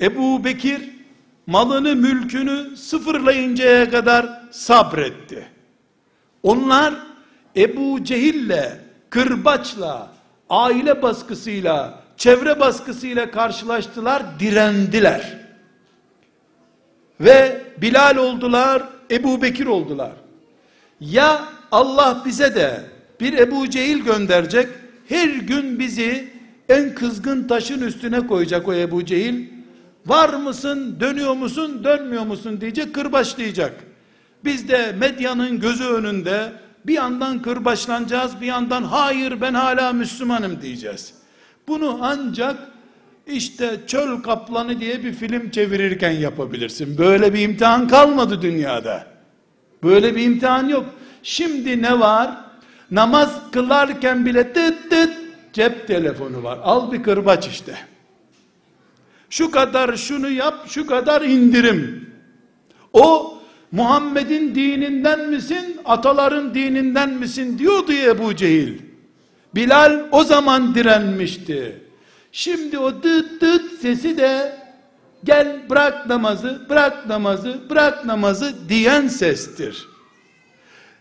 Ebu 0.00 0.44
Bekir 0.44 0.90
malını 1.46 1.96
mülkünü 1.96 2.76
sıfırlayıncaya 2.76 3.90
kadar 3.90 4.42
sabretti. 4.50 5.48
Onlar 6.42 6.94
Ebu 7.56 8.04
Cehil'le, 8.04 8.78
kırbaçla, 9.10 10.08
aile 10.50 11.02
baskısıyla, 11.02 12.02
çevre 12.16 12.60
baskısıyla 12.60 13.30
karşılaştılar, 13.30 14.22
direndiler. 14.40 15.38
Ve 17.20 17.62
Bilal 17.78 18.16
oldular, 18.16 18.82
Ebu 19.10 19.42
Bekir 19.42 19.66
oldular. 19.66 20.12
Ya 21.00 21.42
Allah 21.70 22.22
bize 22.24 22.54
de 22.54 22.80
bir 23.20 23.38
Ebu 23.38 23.70
Cehil 23.70 23.98
gönderecek, 23.98 24.68
her 25.08 25.28
gün 25.28 25.78
bizi 25.78 26.32
en 26.68 26.94
kızgın 26.94 27.48
taşın 27.48 27.82
üstüne 27.82 28.26
koyacak 28.26 28.68
o 28.68 28.74
Ebu 28.74 29.04
Cehil. 29.04 29.46
Var 30.06 30.34
mısın, 30.34 30.96
dönüyor 31.00 31.34
musun, 31.34 31.84
dönmüyor 31.84 32.26
musun 32.26 32.60
diyecek, 32.60 32.94
kırbaçlayacak. 32.94 33.74
Biz 34.44 34.68
de 34.68 34.92
medyanın 34.98 35.60
gözü 35.60 35.84
önünde 35.84 36.52
bir 36.86 36.94
yandan 36.94 37.42
kırbaçlanacağız, 37.42 38.40
bir 38.40 38.46
yandan 38.46 38.82
hayır 38.82 39.40
ben 39.40 39.54
hala 39.54 39.92
Müslümanım 39.92 40.62
diyeceğiz. 40.62 41.14
Bunu 41.68 41.98
ancak 42.02 42.56
işte 43.26 43.80
çöl 43.86 44.22
kaplanı 44.22 44.80
diye 44.80 45.04
bir 45.04 45.12
film 45.12 45.50
çevirirken 45.50 46.10
yapabilirsin. 46.10 46.98
Böyle 46.98 47.34
bir 47.34 47.40
imtihan 47.40 47.88
kalmadı 47.88 48.42
dünyada. 48.42 49.06
Böyle 49.82 50.16
bir 50.16 50.22
imtihan 50.22 50.68
yok. 50.68 50.84
Şimdi 51.22 51.82
ne 51.82 52.00
var? 52.00 52.30
Namaz 52.90 53.40
kılarken 53.52 54.26
bile 54.26 54.52
tıt 54.52 54.90
tıt 54.90 55.10
cep 55.52 55.86
telefonu 55.86 56.42
var. 56.42 56.58
Al 56.62 56.92
bir 56.92 57.02
kırbaç 57.02 57.48
işte. 57.48 57.76
Şu 59.30 59.50
kadar 59.50 59.96
şunu 59.96 60.30
yap, 60.30 60.54
şu 60.66 60.86
kadar 60.86 61.22
indirim. 61.22 62.10
O 62.92 63.38
Muhammed'in 63.72 64.54
dininden 64.54 65.28
misin, 65.28 65.80
ataların 65.84 66.54
dininden 66.54 67.10
misin 67.10 67.58
diyordu 67.58 67.92
Ebu 67.92 68.36
Cehil. 68.36 68.78
Bilal 69.54 70.00
o 70.12 70.24
zaman 70.24 70.74
direnmişti. 70.74 71.82
Şimdi 72.32 72.78
o 72.78 73.02
dıt 73.02 73.40
dıt 73.40 73.80
sesi 73.80 74.16
de 74.16 74.62
gel 75.24 75.62
bırak 75.70 76.06
namazı, 76.06 76.66
bırak 76.68 77.06
namazı, 77.06 77.60
bırak 77.70 78.04
namazı 78.04 78.68
diyen 78.68 79.08
sestir. 79.08 79.88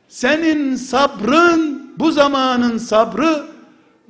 Senin 0.07 0.75
sabrın, 0.75 1.91
bu 1.99 2.11
zamanın 2.11 2.77
sabrı, 2.77 3.43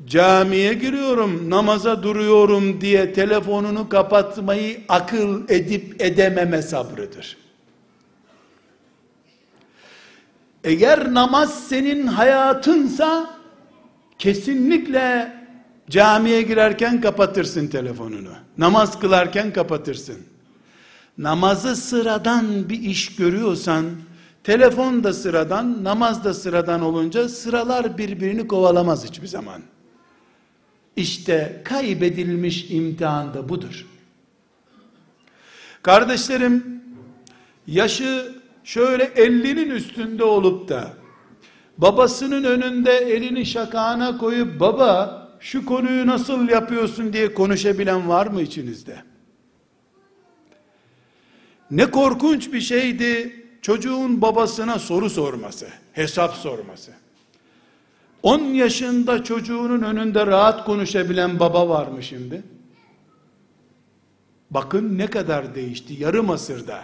camiye 0.05 0.73
giriyorum, 0.73 1.49
namaza 1.49 2.03
duruyorum 2.03 2.81
diye 2.81 3.13
telefonunu 3.13 3.89
kapatmayı 3.89 4.81
akıl 4.89 5.49
edip 5.49 6.01
edememe 6.01 6.61
sabrıdır. 6.61 7.40
Eğer 10.63 11.13
namaz 11.13 11.67
senin 11.67 12.07
hayatınsa, 12.07 13.29
kesinlikle 14.19 15.33
camiye 15.89 16.41
girerken 16.41 17.01
kapatırsın 17.01 17.67
telefonunu. 17.67 18.33
Namaz 18.57 18.99
kılarken 18.99 19.53
kapatırsın. 19.53 20.17
Namazı 21.17 21.75
sıradan 21.75 22.69
bir 22.69 22.81
iş 22.81 23.15
görüyorsan, 23.15 23.85
telefon 24.43 25.03
da 25.03 25.13
sıradan, 25.13 25.83
namaz 25.83 26.23
da 26.23 26.33
sıradan 26.33 26.81
olunca 26.81 27.29
sıralar 27.29 27.97
birbirini 27.97 28.47
kovalamaz 28.47 29.05
hiçbir 29.05 29.27
zaman. 29.27 29.61
İşte 30.95 31.61
kaybedilmiş 31.65 32.71
imtihan 32.71 33.33
da 33.33 33.49
budur. 33.49 33.85
Kardeşlerim, 35.83 36.83
yaşı 37.67 38.40
şöyle 38.63 39.03
50'nin 39.03 39.69
üstünde 39.69 40.23
olup 40.23 40.69
da 40.69 40.93
babasının 41.77 42.43
önünde 42.43 42.91
elini 42.97 43.45
şakağına 43.45 44.17
koyup 44.17 44.59
baba 44.59 45.21
şu 45.39 45.65
konuyu 45.65 46.07
nasıl 46.07 46.49
yapıyorsun 46.49 47.13
diye 47.13 47.33
konuşabilen 47.33 48.09
var 48.09 48.27
mı 48.27 48.41
içinizde? 48.41 49.03
Ne 51.71 51.91
korkunç 51.91 52.53
bir 52.53 52.61
şeydi 52.61 53.35
çocuğun 53.61 54.21
babasına 54.21 54.79
soru 54.79 55.09
sorması, 55.09 55.67
hesap 55.93 56.33
sorması. 56.33 56.91
10 58.23 58.39
yaşında 58.39 59.23
çocuğunun 59.23 59.81
önünde 59.81 60.27
rahat 60.27 60.65
konuşabilen 60.65 61.39
baba 61.39 61.69
var 61.69 61.87
mı 61.87 62.03
şimdi? 62.03 62.43
Bakın 64.51 64.97
ne 64.97 65.07
kadar 65.07 65.55
değişti 65.55 65.93
yarım 65.99 66.29
asırda. 66.29 66.83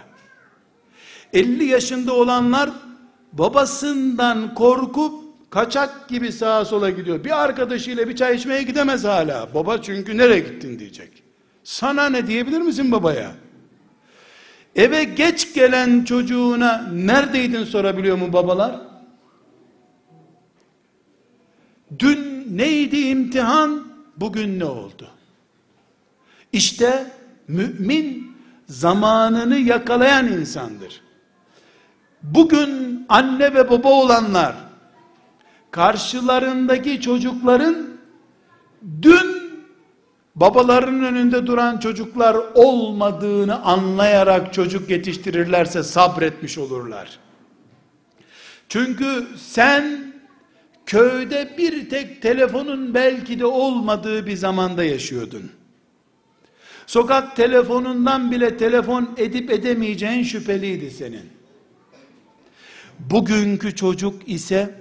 50 1.32 1.64
yaşında 1.64 2.14
olanlar 2.14 2.70
babasından 3.32 4.54
korkup 4.54 5.28
kaçak 5.50 6.08
gibi 6.08 6.32
sağa 6.32 6.64
sola 6.64 6.90
gidiyor. 6.90 7.24
Bir 7.24 7.44
arkadaşıyla 7.44 8.08
bir 8.08 8.16
çay 8.16 8.36
içmeye 8.36 8.62
gidemez 8.62 9.04
hala. 9.04 9.54
Baba 9.54 9.82
çünkü 9.82 10.18
nereye 10.18 10.40
gittin 10.40 10.78
diyecek. 10.78 11.22
Sana 11.64 12.08
ne 12.08 12.26
diyebilir 12.26 12.60
misin 12.60 12.92
babaya? 12.92 13.32
Eve 14.76 15.04
geç 15.04 15.54
gelen 15.54 16.04
çocuğuna 16.04 16.88
neredeydin 16.92 17.64
sorabiliyor 17.64 18.16
mu 18.16 18.32
babalar? 18.32 18.80
Dün 21.98 22.46
neydi 22.58 22.98
imtihan? 22.98 23.88
Bugün 24.16 24.58
ne 24.58 24.64
oldu? 24.64 25.08
İşte 26.52 27.06
mümin 27.48 28.36
zamanını 28.66 29.58
yakalayan 29.58 30.32
insandır. 30.32 31.07
Bugün 32.22 33.06
anne 33.08 33.54
ve 33.54 33.70
baba 33.70 33.88
olanlar 33.88 34.54
karşılarındaki 35.70 37.00
çocukların 37.00 37.86
dün 39.02 39.38
babalarının 40.34 41.04
önünde 41.04 41.46
duran 41.46 41.78
çocuklar 41.78 42.36
olmadığını 42.54 43.62
anlayarak 43.62 44.54
çocuk 44.54 44.90
yetiştirirlerse 44.90 45.82
sabretmiş 45.82 46.58
olurlar. 46.58 47.18
Çünkü 48.68 49.26
sen 49.36 50.12
köyde 50.86 51.54
bir 51.58 51.90
tek 51.90 52.22
telefonun 52.22 52.94
belki 52.94 53.40
de 53.40 53.46
olmadığı 53.46 54.26
bir 54.26 54.36
zamanda 54.36 54.84
yaşıyordun. 54.84 55.50
Sokak 56.86 57.36
telefonundan 57.36 58.30
bile 58.30 58.56
telefon 58.56 59.14
edip 59.16 59.50
edemeyeceğin 59.50 60.22
şüpheliydi 60.22 60.90
senin. 60.90 61.37
Bugünkü 62.98 63.76
çocuk 63.76 64.28
ise 64.28 64.74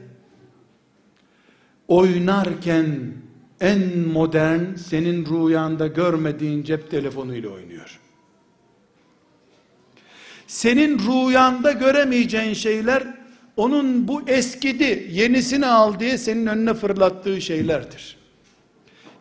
oynarken 1.87 3.13
en 3.61 3.97
modern 3.97 4.75
senin 4.75 5.25
rüyanda 5.25 5.87
görmediğin 5.87 6.63
cep 6.63 6.91
telefonuyla 6.91 7.49
oynuyor. 7.49 7.99
Senin 10.47 10.99
rüyanda 10.99 11.71
göremeyeceğin 11.71 12.53
şeyler 12.53 13.03
onun 13.57 14.07
bu 14.07 14.21
eskidi 14.27 15.07
yenisini 15.11 15.65
al 15.65 15.99
diye 15.99 16.17
senin 16.17 16.45
önüne 16.45 16.73
fırlattığı 16.73 17.41
şeylerdir. 17.41 18.17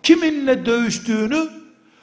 Kiminle 0.02 0.66
dövüştüğünü 0.66 1.48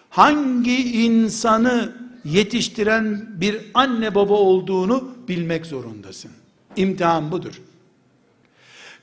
hangi 0.09 1.03
insanı 1.05 1.93
yetiştiren 2.25 3.25
bir 3.41 3.61
anne 3.73 4.15
baba 4.15 4.33
olduğunu 4.33 5.15
bilmek 5.27 5.65
zorundasın. 5.65 6.31
İmtihan 6.75 7.31
budur. 7.31 7.61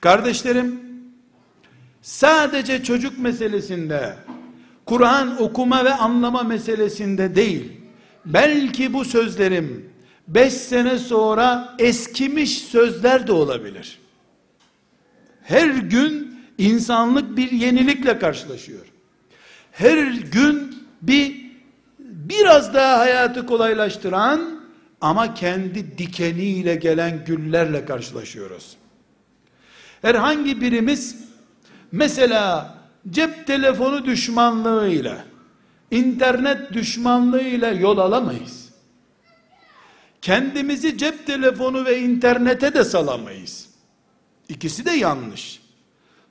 Kardeşlerim, 0.00 0.80
sadece 2.02 2.82
çocuk 2.84 3.18
meselesinde, 3.18 4.16
Kur'an 4.86 5.42
okuma 5.42 5.84
ve 5.84 5.94
anlama 5.94 6.42
meselesinde 6.42 7.34
değil, 7.34 7.72
belki 8.24 8.92
bu 8.92 9.04
sözlerim, 9.04 9.90
beş 10.28 10.52
sene 10.52 10.98
sonra 10.98 11.74
eskimiş 11.78 12.58
sözler 12.58 13.26
de 13.26 13.32
olabilir. 13.32 13.98
Her 15.42 15.68
gün 15.68 16.40
insanlık 16.58 17.36
bir 17.36 17.50
yenilikle 17.50 18.18
karşılaşıyor. 18.18 18.86
Her 19.72 20.12
gün 20.12 20.84
bir 21.02 21.50
biraz 21.98 22.74
daha 22.74 22.98
hayatı 22.98 23.46
kolaylaştıran 23.46 24.59
ama 25.00 25.34
kendi 25.34 25.98
dikeniyle 25.98 26.74
gelen 26.74 27.24
güllerle 27.24 27.84
karşılaşıyoruz. 27.84 28.76
Herhangi 30.02 30.60
birimiz 30.60 31.16
mesela 31.92 32.74
cep 33.10 33.46
telefonu 33.46 34.04
düşmanlığıyla, 34.04 35.24
internet 35.90 36.72
düşmanlığıyla 36.72 37.70
yol 37.70 37.98
alamayız. 37.98 38.70
Kendimizi 40.22 40.98
cep 40.98 41.26
telefonu 41.26 41.84
ve 41.84 42.00
internete 42.00 42.74
de 42.74 42.84
salamayız. 42.84 43.68
İkisi 44.48 44.84
de 44.84 44.90
yanlış. 44.90 45.60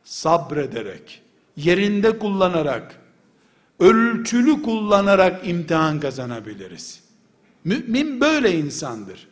Sabrederek, 0.03 1.21
yerinde 1.58 2.19
kullanarak, 2.19 2.95
ölçülü 3.79 4.62
kullanarak 4.62 5.47
imtihan 5.47 5.99
kazanabiliriz. 5.99 6.98
Mümin 7.63 8.21
böyle 8.21 8.57
insandır. 8.57 9.27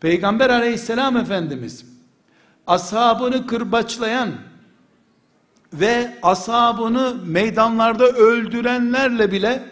Peygamber 0.00 0.50
aleyhisselam 0.50 1.16
efendimiz 1.16 1.84
ashabını 2.66 3.46
kırbaçlayan 3.46 4.30
ve 5.72 6.18
ashabını 6.22 7.16
meydanlarda 7.26 8.06
öldürenlerle 8.08 9.32
bile 9.32 9.62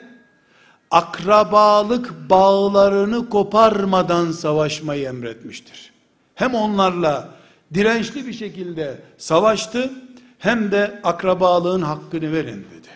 akrabalık 0.90 2.30
bağlarını 2.30 3.28
koparmadan 3.28 4.32
savaşmayı 4.32 5.08
emretmiştir. 5.08 5.92
Hem 6.34 6.54
onlarla 6.54 7.28
dirençli 7.74 8.26
bir 8.26 8.32
şekilde 8.32 9.00
savaştı 9.18 9.90
hem 10.38 10.72
de 10.72 11.00
akrabalığın 11.04 11.82
hakkını 11.82 12.32
verin 12.32 12.66
dedi. 12.74 12.88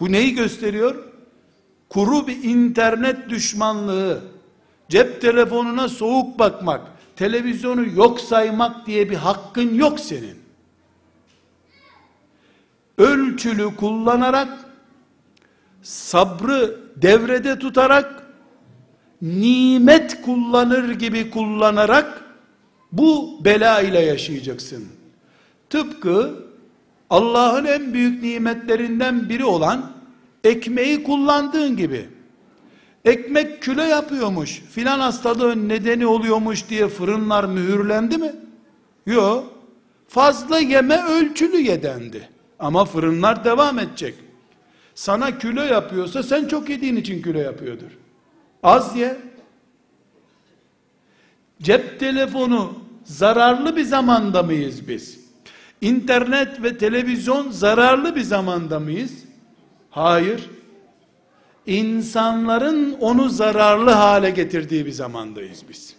Bu 0.00 0.12
neyi 0.12 0.34
gösteriyor? 0.34 1.07
Kuru 1.88 2.26
bir 2.26 2.44
internet 2.44 3.28
düşmanlığı, 3.28 4.22
cep 4.88 5.20
telefonuna 5.20 5.88
soğuk 5.88 6.38
bakmak, 6.38 6.80
televizyonu 7.16 7.86
yok 7.88 8.20
saymak 8.20 8.86
diye 8.86 9.10
bir 9.10 9.16
hakkın 9.16 9.74
yok 9.74 10.00
senin. 10.00 10.38
Ölçülü 12.98 13.76
kullanarak, 13.76 14.48
sabrı 15.82 16.80
devrede 16.96 17.58
tutarak, 17.58 18.22
nimet 19.22 20.22
kullanır 20.22 20.90
gibi 20.90 21.30
kullanarak, 21.30 22.24
bu 22.92 23.40
bela 23.44 23.80
ile 23.80 24.00
yaşayacaksın. 24.00 24.88
Tıpkı 25.70 26.34
Allah'ın 27.10 27.64
en 27.64 27.94
büyük 27.94 28.22
nimetlerinden 28.22 29.28
biri 29.28 29.44
olan 29.44 29.97
ekmeği 30.44 31.02
kullandığın 31.02 31.76
gibi. 31.76 32.08
Ekmek 33.04 33.62
küle 33.62 33.82
yapıyormuş, 33.82 34.62
filan 34.70 35.00
hastalığın 35.00 35.68
nedeni 35.68 36.06
oluyormuş 36.06 36.68
diye 36.68 36.88
fırınlar 36.88 37.44
mühürlendi 37.44 38.18
mi? 38.18 38.32
Yok. 39.06 39.52
Fazla 40.08 40.58
yeme 40.58 41.02
ölçülü 41.04 41.56
yedendi. 41.56 42.28
Ama 42.58 42.84
fırınlar 42.84 43.44
devam 43.44 43.78
edecek. 43.78 44.14
Sana 44.94 45.38
kilo 45.38 45.62
yapıyorsa 45.62 46.22
sen 46.22 46.48
çok 46.48 46.68
yediğin 46.68 46.96
için 46.96 47.22
kilo 47.22 47.38
yapıyordur. 47.38 47.98
Az 48.62 48.96
ye. 48.96 49.16
Cep 51.62 52.00
telefonu 52.00 52.78
zararlı 53.04 53.76
bir 53.76 53.84
zamanda 53.84 54.42
mıyız 54.42 54.88
biz? 54.88 55.20
İnternet 55.80 56.62
ve 56.62 56.78
televizyon 56.78 57.50
zararlı 57.50 58.16
bir 58.16 58.20
zamanda 58.20 58.80
mıyız? 58.80 59.12
Hayır. 59.90 60.50
İnsanların 61.66 62.96
onu 63.00 63.28
zararlı 63.28 63.90
hale 63.90 64.30
getirdiği 64.30 64.86
bir 64.86 64.92
zamandayız 64.92 65.62
biz. 65.68 65.94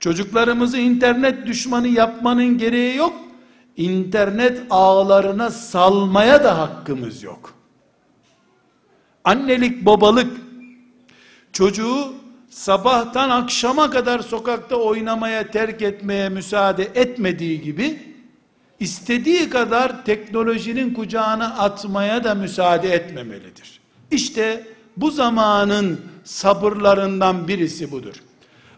Çocuklarımızı 0.00 0.78
internet 0.78 1.46
düşmanı 1.46 1.88
yapmanın 1.88 2.58
gereği 2.58 2.96
yok. 2.96 3.12
İnternet 3.76 4.62
ağlarına 4.70 5.50
salmaya 5.50 6.44
da 6.44 6.58
hakkımız 6.58 7.22
yok. 7.22 7.54
Annelik, 9.24 9.86
babalık 9.86 10.36
çocuğu 11.52 12.12
sabahtan 12.50 13.30
akşama 13.30 13.90
kadar 13.90 14.20
sokakta 14.20 14.76
oynamaya 14.76 15.50
terk 15.50 15.82
etmeye 15.82 16.28
müsaade 16.28 16.84
etmediği 16.84 17.62
gibi 17.62 18.09
istediği 18.80 19.50
kadar 19.50 20.04
teknolojinin 20.04 20.94
kucağına 20.94 21.46
atmaya 21.58 22.24
da 22.24 22.34
müsaade 22.34 22.94
etmemelidir. 22.94 23.80
İşte 24.10 24.66
bu 24.96 25.10
zamanın 25.10 26.00
sabırlarından 26.24 27.48
birisi 27.48 27.90
budur. 27.92 28.14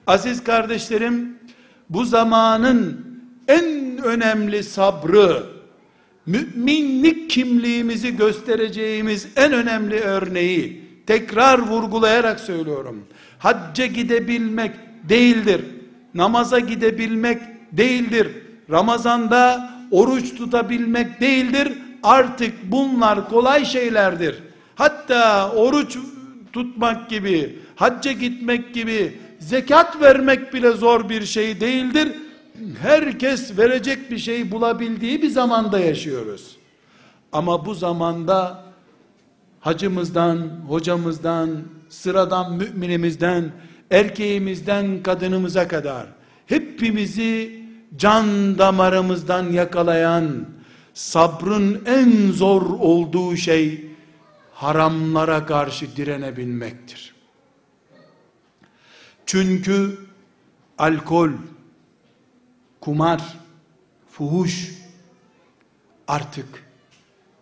Aziz 0.06 0.44
kardeşlerim, 0.44 1.38
bu 1.90 2.04
zamanın 2.04 3.06
en 3.48 3.98
önemli 4.04 4.64
sabrı, 4.64 5.42
müminlik 6.26 7.30
kimliğimizi 7.30 8.16
göstereceğimiz 8.16 9.28
en 9.36 9.52
önemli 9.52 10.00
örneği, 10.00 10.82
tekrar 11.06 11.58
vurgulayarak 11.58 12.40
söylüyorum. 12.40 13.04
Hacca 13.38 13.86
gidebilmek 13.86 14.72
değildir. 15.08 15.64
Namaza 16.14 16.58
gidebilmek 16.58 17.42
değildir. 17.72 18.28
Ramazanda 18.70 19.71
oruç 19.92 20.34
tutabilmek 20.34 21.20
değildir. 21.20 21.72
Artık 22.02 22.54
bunlar 22.64 23.28
kolay 23.28 23.64
şeylerdir. 23.64 24.38
Hatta 24.74 25.50
oruç 25.52 25.98
tutmak 26.52 27.10
gibi, 27.10 27.58
hacca 27.76 28.12
gitmek 28.12 28.74
gibi, 28.74 29.18
zekat 29.38 30.00
vermek 30.00 30.54
bile 30.54 30.70
zor 30.70 31.08
bir 31.08 31.24
şey 31.24 31.60
değildir. 31.60 32.12
Herkes 32.82 33.58
verecek 33.58 34.10
bir 34.10 34.18
şey 34.18 34.50
bulabildiği 34.50 35.22
bir 35.22 35.28
zamanda 35.28 35.78
yaşıyoruz. 35.78 36.56
Ama 37.32 37.66
bu 37.66 37.74
zamanda 37.74 38.64
hacımızdan, 39.60 40.48
hocamızdan, 40.68 41.50
sıradan 41.88 42.52
müminimizden, 42.52 43.52
erkeğimizden 43.90 45.02
kadınımıza 45.02 45.68
kadar 45.68 46.06
hepimizi 46.46 47.61
can 47.96 48.58
damarımızdan 48.58 49.52
yakalayan, 49.52 50.46
sabrın 50.94 51.82
en 51.86 52.32
zor 52.32 52.62
olduğu 52.62 53.36
şey, 53.36 53.86
haramlara 54.52 55.46
karşı 55.46 55.96
direnebilmektir. 55.96 57.14
Çünkü 59.26 59.98
alkol, 60.78 61.30
kumar, 62.80 63.22
fuhuş 64.10 64.72
artık 66.08 66.64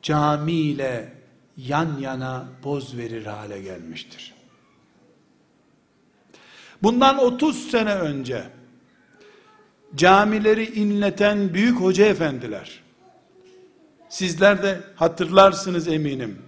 cami 0.02 0.52
ile 0.52 1.12
yan 1.56 1.98
yana 1.98 2.48
poz 2.62 2.96
verir 2.96 3.26
hale 3.26 3.62
gelmiştir. 3.62 4.34
Bundan 6.82 7.18
30 7.18 7.70
sene 7.70 7.94
önce 7.94 8.59
camileri 9.96 10.64
inleten 10.64 11.54
büyük 11.54 11.80
hoca 11.80 12.06
efendiler. 12.06 12.80
Sizler 14.08 14.62
de 14.62 14.80
hatırlarsınız 14.96 15.88
eminim. 15.88 16.38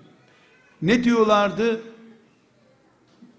Ne 0.83 1.05
diyorlardı? 1.05 1.81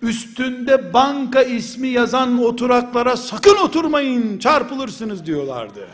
Üstünde 0.02 0.94
banka 0.94 1.42
ismi 1.42 1.88
yazan 1.88 2.44
oturaklara 2.44 3.18
sakın 3.18 3.58
oturmayın, 3.58 4.40
çarpılırsınız 4.40 5.26
diyorlardı. 5.26 5.88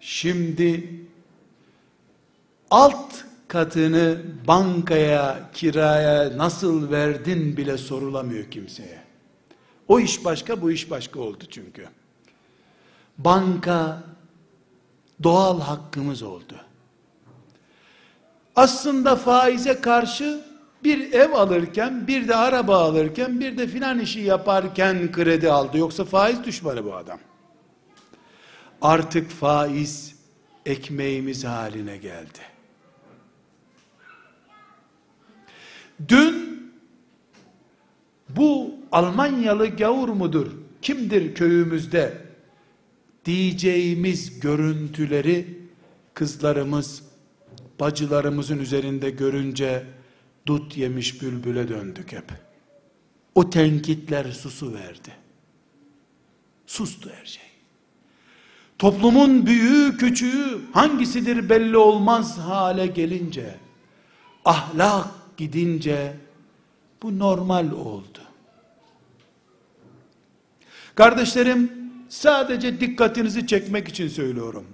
Şimdi 0.00 0.90
alt 2.70 3.14
katını 3.48 4.18
bankaya, 4.46 5.50
kiraya 5.54 6.38
nasıl 6.38 6.90
verdin 6.90 7.56
bile 7.56 7.78
sorulamıyor 7.78 8.50
kimseye. 8.50 9.01
O 9.92 10.00
iş 10.00 10.24
başka, 10.24 10.62
bu 10.62 10.70
iş 10.70 10.90
başka 10.90 11.20
oldu 11.20 11.44
çünkü. 11.50 11.88
Banka 13.18 14.02
doğal 15.22 15.60
hakkımız 15.60 16.22
oldu. 16.22 16.60
Aslında 18.56 19.16
faize 19.16 19.80
karşı 19.80 20.44
bir 20.84 21.12
ev 21.12 21.32
alırken, 21.32 22.06
bir 22.06 22.28
de 22.28 22.36
araba 22.36 22.84
alırken, 22.84 23.40
bir 23.40 23.58
de 23.58 23.66
filan 23.66 23.98
işi 23.98 24.20
yaparken 24.20 25.12
kredi 25.12 25.50
aldı. 25.50 25.78
Yoksa 25.78 26.04
faiz 26.04 26.44
düşmanı 26.44 26.84
bu 26.84 26.94
adam. 26.94 27.18
Artık 28.82 29.30
faiz 29.30 30.16
ekmeğimiz 30.66 31.44
haline 31.44 31.96
geldi. 31.96 32.38
Dün 36.08 36.51
bu 38.36 38.74
Almanyalı 38.92 39.66
gavur 39.66 40.08
mudur? 40.08 40.46
Kimdir 40.82 41.34
köyümüzde? 41.34 42.18
Diyeceğimiz 43.24 44.40
görüntüleri 44.40 45.58
kızlarımız, 46.14 47.02
bacılarımızın 47.80 48.58
üzerinde 48.58 49.10
görünce 49.10 49.86
dut 50.46 50.76
yemiş 50.76 51.22
bülbüle 51.22 51.68
döndük 51.68 52.12
hep. 52.12 52.32
O 53.34 53.50
tenkitler 53.50 54.32
susu 54.32 54.74
verdi. 54.74 55.10
Sustu 56.66 57.10
her 57.20 57.26
şey. 57.26 57.42
Toplumun 58.78 59.46
büyüğü 59.46 59.96
küçüğü 59.96 60.60
hangisidir 60.72 61.48
belli 61.48 61.76
olmaz 61.76 62.38
hale 62.38 62.86
gelince, 62.86 63.54
ahlak 64.44 65.06
gidince 65.36 66.16
bu 67.02 67.18
normal 67.18 67.70
oldu. 67.70 68.21
Kardeşlerim, 70.94 71.72
sadece 72.08 72.80
dikkatinizi 72.80 73.46
çekmek 73.46 73.88
için 73.88 74.08
söylüyorum. 74.08 74.64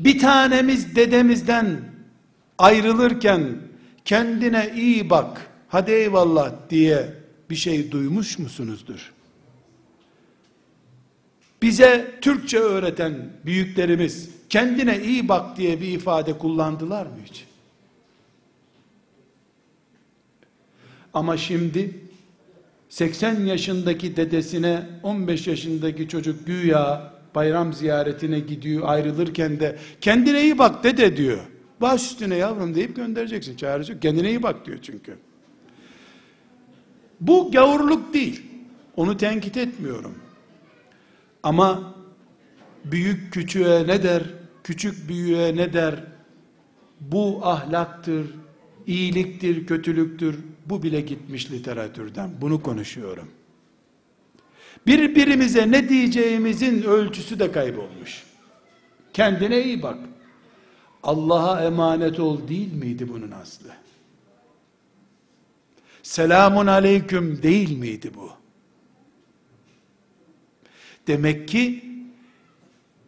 Bir 0.00 0.18
tanemiz 0.18 0.96
dedemizden 0.96 1.80
ayrılırken 2.58 3.58
kendine 4.04 4.72
iyi 4.76 5.10
bak, 5.10 5.50
hadi 5.68 5.90
eyvallah 5.90 6.52
diye 6.70 7.14
bir 7.50 7.56
şey 7.56 7.90
duymuş 7.90 8.38
musunuzdur? 8.38 9.12
Bize 11.62 12.18
Türkçe 12.20 12.58
öğreten 12.58 13.30
büyüklerimiz 13.44 14.30
kendine 14.48 15.02
iyi 15.02 15.28
bak 15.28 15.56
diye 15.56 15.80
bir 15.80 15.88
ifade 15.88 16.38
kullandılar 16.38 17.06
mı 17.06 17.16
hiç? 17.24 17.44
Ama 21.14 21.36
şimdi 21.36 22.00
80 22.90 23.40
yaşındaki 23.40 24.16
dedesine 24.16 24.82
15 25.02 25.46
yaşındaki 25.46 26.08
çocuk 26.08 26.46
güya 26.46 27.12
bayram 27.34 27.72
ziyaretine 27.72 28.40
gidiyor 28.40 28.82
ayrılırken 28.88 29.60
de 29.60 29.78
kendine 30.00 30.42
iyi 30.42 30.58
bak 30.58 30.84
dede 30.84 31.16
diyor. 31.16 31.40
Baş 31.80 32.02
üstüne 32.02 32.36
yavrum 32.36 32.74
deyip 32.74 32.96
göndereceksin. 32.96 33.56
Çağıracak. 33.56 34.02
Kendine 34.02 34.28
iyi 34.28 34.42
bak 34.42 34.66
diyor 34.66 34.78
çünkü. 34.82 35.16
Bu 37.20 37.50
gavurluk 37.52 38.14
değil. 38.14 38.42
Onu 38.96 39.16
tenkit 39.16 39.56
etmiyorum. 39.56 40.14
Ama 41.42 41.94
büyük 42.84 43.32
küçüğe 43.32 43.86
ne 43.86 44.02
der? 44.02 44.22
Küçük 44.64 45.08
büyüğe 45.08 45.56
ne 45.56 45.72
der? 45.72 46.04
Bu 47.00 47.40
ahlaktır, 47.46 48.26
iyiliktir, 48.86 49.66
kötülüktür. 49.66 50.38
Bu 50.66 50.82
bile 50.82 51.00
gitmiş 51.00 51.50
literatürden. 51.50 52.30
Bunu 52.40 52.62
konuşuyorum. 52.62 53.28
Birbirimize 54.86 55.70
ne 55.70 55.88
diyeceğimizin 55.88 56.82
ölçüsü 56.82 57.38
de 57.38 57.52
kaybolmuş. 57.52 58.22
Kendine 59.12 59.64
iyi 59.64 59.82
bak. 59.82 59.98
Allah'a 61.02 61.64
emanet 61.64 62.20
ol 62.20 62.48
değil 62.48 62.72
miydi 62.72 63.08
bunun 63.08 63.30
aslı? 63.30 63.70
Selamun 66.02 66.66
aleyküm 66.66 67.42
değil 67.42 67.78
miydi 67.78 68.10
bu? 68.14 68.30
Demek 71.06 71.48
ki 71.48 71.84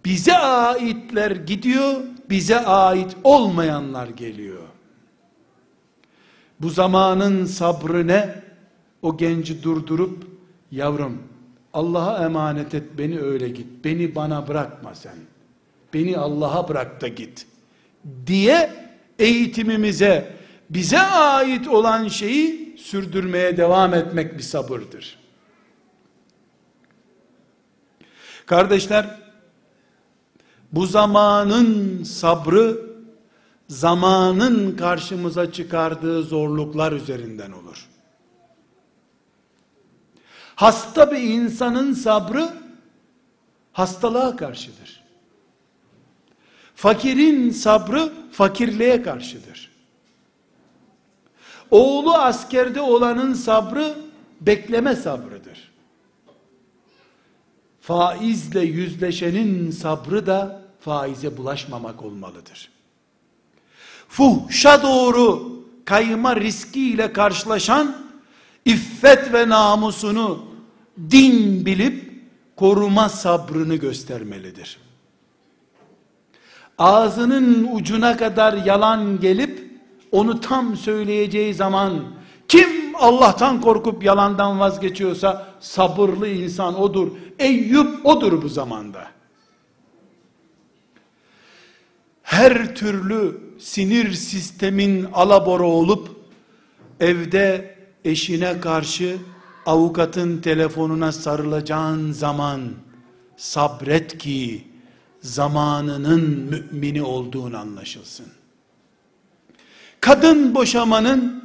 bize 0.04 0.36
aitler 0.38 1.30
gidiyor, 1.30 2.00
bize 2.30 2.58
ait 2.58 3.16
olmayanlar 3.24 4.08
geliyor. 4.08 4.62
Bu 6.62 6.70
zamanın 6.70 7.44
sabrı 7.44 8.06
ne? 8.06 8.42
O 9.02 9.16
genci 9.16 9.62
durdurup, 9.62 10.26
yavrum 10.70 11.22
Allah'a 11.72 12.24
emanet 12.24 12.74
et 12.74 12.84
beni 12.98 13.20
öyle 13.20 13.48
git. 13.48 13.84
Beni 13.84 14.14
bana 14.14 14.48
bırakma 14.48 14.94
sen. 14.94 15.16
Beni 15.94 16.18
Allah'a 16.18 16.68
bırak 16.68 17.00
da 17.00 17.08
git. 17.08 17.46
Diye 18.26 18.70
eğitimimize 19.18 20.36
bize 20.70 21.00
ait 21.00 21.68
olan 21.68 22.08
şeyi 22.08 22.76
sürdürmeye 22.78 23.56
devam 23.56 23.94
etmek 23.94 24.38
bir 24.38 24.42
sabırdır. 24.42 25.18
Kardeşler, 28.46 29.18
bu 30.72 30.86
zamanın 30.86 32.02
sabrı, 32.02 32.91
zamanın 33.72 34.76
karşımıza 34.76 35.52
çıkardığı 35.52 36.22
zorluklar 36.22 36.92
üzerinden 36.92 37.52
olur. 37.52 37.88
Hasta 40.54 41.10
bir 41.10 41.20
insanın 41.20 41.92
sabrı, 41.92 42.48
hastalığa 43.72 44.36
karşıdır. 44.36 45.02
Fakirin 46.74 47.50
sabrı, 47.50 48.12
fakirliğe 48.32 49.02
karşıdır. 49.02 49.72
Oğlu 51.70 52.14
askerde 52.14 52.80
olanın 52.80 53.34
sabrı, 53.34 53.94
bekleme 54.40 54.96
sabrıdır 54.96 55.72
faizle 57.82 58.60
yüzleşenin 58.60 59.70
sabrı 59.70 60.26
da 60.26 60.62
faize 60.80 61.36
bulaşmamak 61.36 62.02
olmalıdır. 62.02 62.71
Fuhşa 64.12 64.82
doğru 64.82 65.52
kayma 65.84 66.36
riskiyle 66.36 67.12
karşılaşan 67.12 67.96
iffet 68.64 69.32
ve 69.32 69.48
namusunu 69.48 70.44
din 71.10 71.66
bilip 71.66 72.12
koruma 72.56 73.08
sabrını 73.08 73.74
göstermelidir. 73.74 74.78
Ağzının 76.78 77.68
ucuna 77.72 78.16
kadar 78.16 78.52
yalan 78.52 79.20
gelip 79.20 79.80
onu 80.10 80.40
tam 80.40 80.76
söyleyeceği 80.76 81.54
zaman 81.54 82.04
kim 82.48 82.68
Allah'tan 82.94 83.60
korkup 83.60 84.04
yalandan 84.04 84.60
vazgeçiyorsa 84.60 85.46
sabırlı 85.60 86.28
insan 86.28 86.80
odur. 86.80 87.08
Eyüp 87.38 88.06
odur 88.06 88.42
bu 88.42 88.48
zamanda. 88.48 89.06
Her 92.22 92.74
türlü 92.74 93.51
sinir 93.62 94.12
sistemin 94.12 95.04
alabora 95.12 95.64
olup 95.66 96.08
evde 97.00 97.74
eşine 98.04 98.60
karşı 98.60 99.18
avukatın 99.66 100.38
telefonuna 100.38 101.12
sarılacağın 101.12 102.12
zaman 102.12 102.60
sabret 103.36 104.18
ki 104.18 104.66
zamanının 105.20 106.20
mümini 106.72 107.02
olduğunu 107.02 107.58
anlaşılsın. 107.58 108.26
Kadın 110.00 110.54
boşamanın 110.54 111.44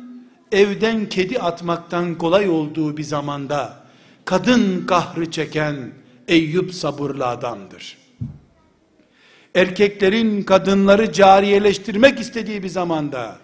evden 0.51 1.09
kedi 1.09 1.39
atmaktan 1.39 2.18
kolay 2.18 2.49
olduğu 2.49 2.97
bir 2.97 3.03
zamanda 3.03 3.84
kadın 4.26 4.86
kahrı 4.86 5.32
çeken 5.32 5.91
Eyüp 6.28 6.74
sabırlı 6.74 7.28
adamdır. 7.28 7.97
Erkeklerin 9.58 10.43
kadınları 10.43 11.12
cariyeleştirmek 11.12 12.20
istediği 12.20 12.64
bir 12.64 12.70
zamanda 12.70 13.38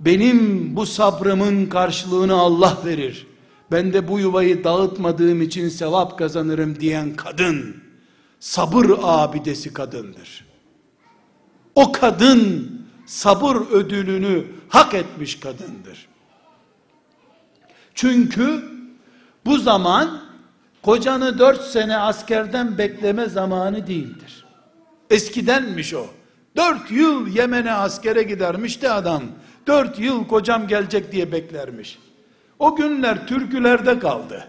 benim 0.00 0.76
bu 0.76 0.86
sabrımın 0.86 1.66
karşılığını 1.66 2.34
Allah 2.34 2.78
verir. 2.84 3.26
Ben 3.70 3.92
de 3.92 4.08
bu 4.08 4.18
yuvayı 4.18 4.64
dağıtmadığım 4.64 5.42
için 5.42 5.68
sevap 5.68 6.18
kazanırım 6.18 6.80
diyen 6.80 7.16
kadın 7.16 7.76
sabır 8.40 8.86
abidesi 9.02 9.72
kadındır. 9.72 10.44
O 11.74 11.92
kadın 11.92 12.72
sabır 13.06 13.56
ödülünü 13.56 14.44
hak 14.68 14.94
etmiş 14.94 15.40
kadındır. 15.40 16.08
Çünkü 17.94 18.64
bu 19.46 19.58
zaman 19.58 20.20
kocanı 20.82 21.38
dört 21.38 21.64
sene 21.64 21.96
askerden 21.96 22.78
bekleme 22.78 23.26
zamanı 23.26 23.86
değildir. 23.86 24.47
Eskidenmiş 25.10 25.94
o. 25.94 26.06
Dört 26.56 26.90
yıl 26.90 27.28
Yemen'e 27.28 27.72
askere 27.72 28.22
gidermiş 28.22 28.82
de 28.82 28.90
adam. 28.90 29.22
Dört 29.66 29.98
yıl 29.98 30.28
kocam 30.28 30.68
gelecek 30.68 31.12
diye 31.12 31.32
beklermiş. 31.32 31.98
O 32.58 32.76
günler 32.76 33.26
türkülerde 33.26 33.98
kaldı. 33.98 34.48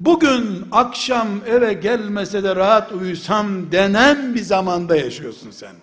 Bugün 0.00 0.64
akşam 0.72 1.28
eve 1.46 1.72
gelmese 1.72 2.42
de 2.42 2.56
rahat 2.56 2.92
uyusam 2.92 3.72
denen 3.72 4.34
bir 4.34 4.42
zamanda 4.42 4.96
yaşıyorsun 4.96 5.50
sen. 5.50 5.74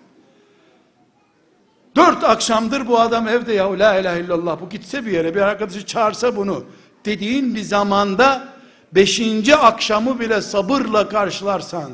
Dört 1.96 2.24
akşamdır 2.24 2.88
bu 2.88 3.00
adam 3.00 3.28
evde 3.28 3.54
ya 3.54 3.80
la 3.80 4.00
ilahe 4.00 4.20
illallah 4.20 4.62
bu 4.62 4.70
gitse 4.70 5.06
bir 5.06 5.12
yere 5.12 5.36
bir 5.36 5.42
arkadaşı 5.42 5.86
çağırsa 5.86 6.36
bunu 6.36 6.64
dediğin 7.06 7.56
bir 7.56 7.62
zamanda 7.62 8.48
beşinci 8.92 9.56
akşamı 9.56 10.20
bile 10.20 10.42
sabırla 10.42 11.10
karşılarsan 11.10 11.92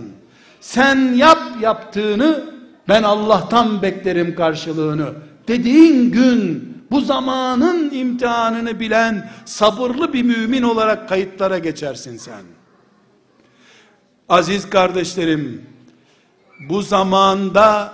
sen 0.64 1.14
yap 1.14 1.42
yaptığını 1.62 2.44
ben 2.88 3.04
Allah'tan 3.04 3.82
beklerim 3.82 4.36
karşılığını 4.36 5.14
dediğin 5.48 6.12
gün 6.12 6.70
bu 6.92 7.02
zamanın 7.02 7.92
imtihanını 7.92 8.80
bilen 8.80 9.32
sabırlı 9.46 10.14
bir 10.14 10.24
mümin 10.24 10.64
olarak 10.64 11.10
kayıtlara 11.10 11.58
geçersin 11.58 12.18
sen. 12.18 12.42
Aziz 14.30 14.70
kardeşlerim, 14.70 15.66
bu 16.70 16.82
zamanda 16.82 17.94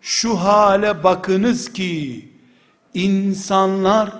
şu 0.00 0.36
hale 0.36 1.04
bakınız 1.04 1.72
ki 1.72 2.28
insanlar 2.94 4.12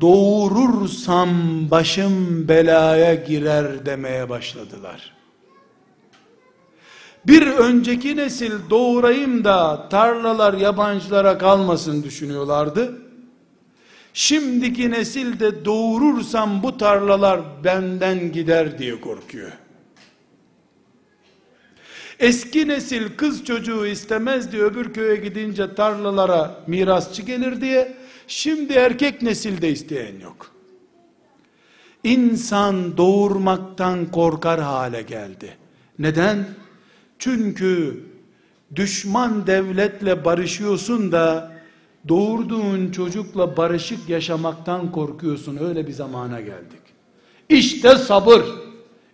doğurursam 0.00 1.30
başım 1.70 2.48
belaya 2.48 3.14
girer 3.14 3.86
demeye 3.86 4.28
başladılar. 4.28 5.19
Bir 7.26 7.46
önceki 7.46 8.16
nesil 8.16 8.52
doğurayım 8.70 9.44
da 9.44 9.88
tarlalar 9.88 10.54
yabancılara 10.54 11.38
kalmasın 11.38 12.02
düşünüyorlardı. 12.02 13.02
Şimdiki 14.14 14.90
nesil 14.90 15.40
de 15.40 15.64
doğurursam 15.64 16.62
bu 16.62 16.76
tarlalar 16.78 17.40
benden 17.64 18.32
gider 18.32 18.78
diye 18.78 19.00
korkuyor. 19.00 19.52
Eski 22.18 22.68
nesil 22.68 23.16
kız 23.16 23.44
çocuğu 23.44 23.86
istemezdi 23.86 24.62
öbür 24.62 24.92
köye 24.92 25.16
gidince 25.16 25.74
tarlalara 25.74 26.64
mirasçı 26.66 27.22
gelir 27.22 27.60
diye. 27.60 27.96
Şimdi 28.26 28.72
erkek 28.72 29.22
nesilde 29.22 29.70
isteyen 29.70 30.20
yok. 30.20 30.54
İnsan 32.04 32.96
doğurmaktan 32.96 34.10
korkar 34.10 34.60
hale 34.60 35.02
geldi. 35.02 35.56
Neden? 35.98 36.46
Çünkü 37.20 38.00
düşman 38.76 39.46
devletle 39.46 40.24
barışıyorsun 40.24 41.12
da 41.12 41.52
doğurduğun 42.08 42.90
çocukla 42.90 43.56
barışık 43.56 44.08
yaşamaktan 44.08 44.92
korkuyorsun. 44.92 45.56
Öyle 45.56 45.86
bir 45.86 45.92
zamana 45.92 46.40
geldik. 46.40 46.80
İşte 47.48 47.96
sabır. 47.96 48.42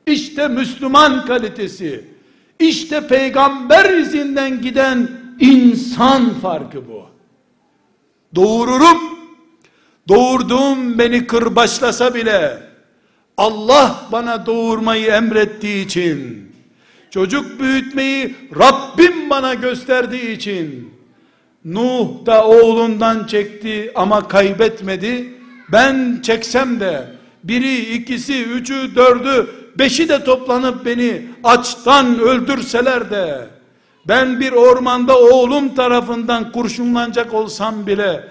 İşte 0.06 0.48
Müslüman 0.48 1.26
kalitesi. 1.26 2.04
İşte 2.60 3.06
peygamber 3.06 3.98
izinden 3.98 4.62
giden 4.62 5.10
insan 5.40 6.34
farkı 6.34 6.88
bu. 6.88 7.06
Doğururum. 8.34 8.98
Doğurduğum 10.08 10.98
beni 10.98 11.26
kırbaçlasa 11.26 12.14
bile 12.14 12.58
Allah 13.36 14.08
bana 14.12 14.46
doğurmayı 14.46 15.06
emrettiği 15.06 15.86
için 15.86 16.45
çocuk 17.16 17.60
büyütmeyi 17.60 18.34
Rabbim 18.58 19.30
bana 19.30 19.54
gösterdiği 19.54 20.32
için 20.32 20.94
Nuh 21.64 22.26
da 22.26 22.46
oğlundan 22.46 23.26
çekti 23.26 23.92
ama 23.94 24.28
kaybetmedi. 24.28 25.34
Ben 25.72 26.20
çeksem 26.22 26.80
de 26.80 27.06
biri, 27.44 27.94
ikisi, 27.94 28.44
üçü, 28.44 28.94
dördü, 28.94 29.50
beşi 29.78 30.08
de 30.08 30.24
toplanıp 30.24 30.86
beni 30.86 31.22
açtan 31.44 32.18
öldürseler 32.18 33.10
de 33.10 33.46
ben 34.08 34.40
bir 34.40 34.52
ormanda 34.52 35.18
oğlum 35.18 35.74
tarafından 35.74 36.52
kurşunlanacak 36.52 37.34
olsam 37.34 37.86
bile 37.86 38.24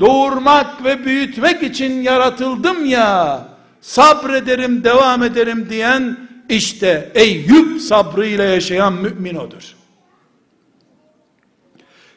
doğurmak 0.00 0.84
ve 0.84 1.04
büyütmek 1.04 1.62
için 1.62 2.02
yaratıldım 2.02 2.86
ya 2.86 3.44
sabrederim 3.80 4.84
devam 4.84 5.22
ederim 5.22 5.66
diyen 5.70 6.31
işte 6.52 7.12
Eyüp 7.14 7.80
sabrıyla 7.80 8.44
yaşayan 8.44 8.92
mümin 8.92 9.34
odur. 9.34 9.74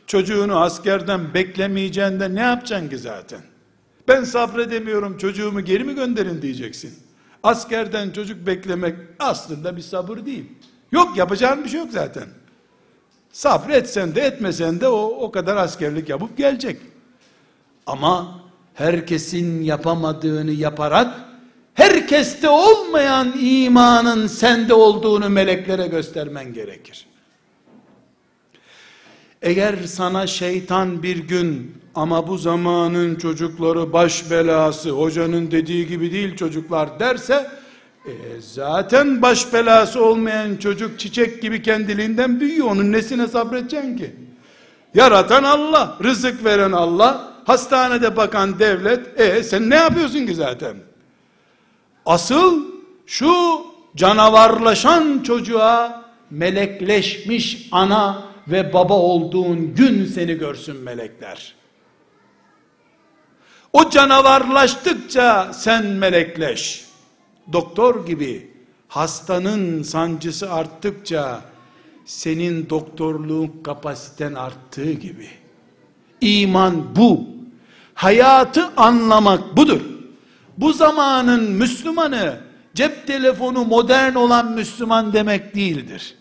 Çocuğunu 0.08 0.60
askerden 0.60 1.34
beklemeyeceğinde 1.34 2.36
ne 2.36 2.40
yapacaksın 2.40 2.90
ki 2.90 2.98
zaten? 2.98 3.40
Ben 4.08 4.24
sabredemiyorum 4.24 5.18
çocuğumu 5.18 5.62
geri 5.62 5.84
mi 5.84 5.96
gönderin 5.96 6.42
diyeceksin. 6.42 6.94
Askerden 7.44 8.12
çocuk 8.12 8.48
beklemek 8.48 8.96
aslında 9.20 9.78
bir 9.78 9.82
sabır 9.82 10.26
değil. 10.26 10.46
Yok 10.92 11.18
yapacağın 11.18 11.64
bir 11.64 11.70
şey 11.70 11.80
yok 11.80 11.90
zaten. 11.92 12.24
Sabretsen 13.32 14.16
de 14.16 14.22
etmesen 14.22 14.82
de 14.82 14.88
o, 14.88 15.02
o 15.02 15.32
kadar 15.32 15.58
askerlik 15.58 16.10
yapıp 16.10 16.38
gelecek. 16.38 16.82
Ama 17.86 18.42
herkesin 18.74 19.62
yapamadığını 19.62 20.52
yaparak 20.52 21.25
herkeste 21.76 22.50
olmayan 22.50 23.34
imanın 23.40 24.28
sende 24.28 24.74
olduğunu 24.74 25.30
meleklere 25.30 25.88
göstermen 25.88 26.54
gerekir. 26.54 27.08
Eğer 29.42 29.76
sana 29.86 30.28
şeytan 30.28 31.04
bir 31.04 31.18
gün 31.18 31.76
ama 31.96 32.28
bu 32.28 32.38
zamanın 32.38 33.16
çocukları 33.16 33.94
baş 33.94 34.32
belası, 34.32 34.90
hocanın 34.90 35.52
dediği 35.52 35.88
gibi 35.88 36.12
değil 36.12 36.36
çocuklar 36.36 37.00
derse, 37.00 37.48
e, 38.06 38.12
zaten 38.40 39.22
baş 39.22 39.54
belası 39.54 40.06
olmayan 40.06 40.56
çocuk 40.56 41.00
çiçek 41.00 41.42
gibi 41.42 41.62
kendiliğinden 41.62 42.40
büyüyor. 42.40 42.68
Onun 42.68 42.92
nesine 42.92 43.28
sabredeceksin 43.28 43.98
ki? 43.98 44.16
Yaratan 44.94 45.44
Allah, 45.44 45.98
rızık 46.04 46.46
veren 46.46 46.72
Allah, 46.72 47.34
hastanede 47.46 48.18
bakan 48.18 48.60
devlet, 48.60 49.20
e 49.20 49.44
sen 49.44 49.70
ne 49.70 49.76
yapıyorsun 49.76 50.26
ki 50.26 50.36
zaten? 50.36 50.76
Asıl 52.06 52.66
şu 53.06 53.34
canavarlaşan 53.96 55.24
çocuğa 55.24 56.06
melekleşmiş 56.30 57.68
ana 57.72 58.24
ve 58.48 58.74
baba 58.74 58.94
olduğun 58.94 59.76
gün 59.76 60.06
seni 60.06 60.34
görsün 60.34 60.76
melekler. 60.78 61.56
O 63.74 63.90
canavarlaştıkça 63.90 65.54
sen 65.54 65.86
melekleş. 65.86 66.86
Doktor 67.54 68.06
gibi 68.06 68.52
hastanın 68.88 69.84
sancısı 69.84 70.52
arttıkça 70.52 71.42
senin 72.06 72.70
doktorluğun 72.70 73.62
kapasiten 73.64 74.34
arttığı 74.34 74.92
gibi. 74.92 75.28
İman 76.22 76.96
bu. 76.96 77.24
Hayatı 77.94 78.70
anlamak 78.78 79.58
budur. 79.58 79.95
Bu 80.58 80.74
zamanın 80.74 81.52
Müslümanı 81.52 82.38
cep 82.74 83.08
telefonu 83.08 83.66
modern 83.66 84.16
olan 84.16 84.52
Müslüman 84.52 85.14
demek 85.14 85.56
değildir. 85.56 86.16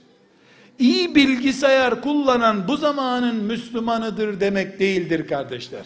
İyi 0.79 1.15
bilgisayar 1.15 2.03
kullanan 2.03 2.69
bu 2.69 2.77
zamanın 2.77 3.37
Müslümanıdır 3.37 4.41
demek 4.41 4.81
değildir 4.81 5.29
kardeşler. 5.29 5.85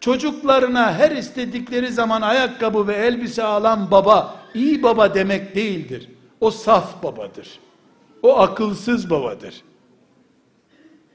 Çocuklarına 0.00 0.94
her 0.94 1.10
istedikleri 1.10 1.92
zaman 1.92 2.22
ayakkabı 2.22 2.86
ve 2.86 2.94
elbise 2.94 3.42
alan 3.42 3.90
baba 3.90 4.36
iyi 4.54 4.82
baba 4.82 5.14
demek 5.14 5.54
değildir. 5.54 6.08
O 6.40 6.50
saf 6.50 7.02
babadır. 7.02 7.58
O 8.22 8.38
akılsız 8.38 9.10
babadır. 9.10 9.54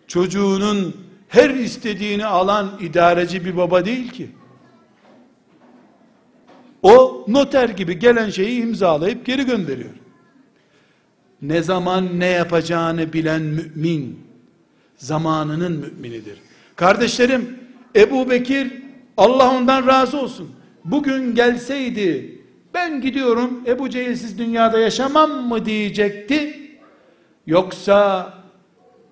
Çocuğunun 0.07 0.95
her 1.27 1.49
istediğini 1.49 2.25
alan 2.25 2.71
idareci 2.79 3.45
bir 3.45 3.57
baba 3.57 3.85
değil 3.85 4.11
ki. 4.11 4.29
O 6.83 7.25
noter 7.27 7.69
gibi 7.69 7.99
gelen 7.99 8.29
şeyi 8.29 8.61
imzalayıp 8.61 9.25
geri 9.25 9.45
gönderiyor. 9.45 9.93
Ne 11.41 11.63
zaman 11.63 12.19
ne 12.19 12.25
yapacağını 12.27 13.13
bilen 13.13 13.41
mümin 13.41 14.19
zamanının 14.97 15.71
müminidir. 15.71 16.37
Kardeşlerim 16.75 17.59
Ebu 17.95 18.29
Bekir 18.29 18.73
Allah 19.17 19.55
ondan 19.57 19.87
razı 19.87 20.17
olsun. 20.17 20.51
Bugün 20.85 21.35
gelseydi 21.35 22.41
ben 22.73 23.01
gidiyorum 23.01 23.63
Ebu 23.67 23.89
Cehilsiz 23.89 24.37
dünyada 24.37 24.79
yaşamam 24.79 25.31
mı 25.31 25.65
diyecekti. 25.65 26.59
Yoksa 27.47 28.33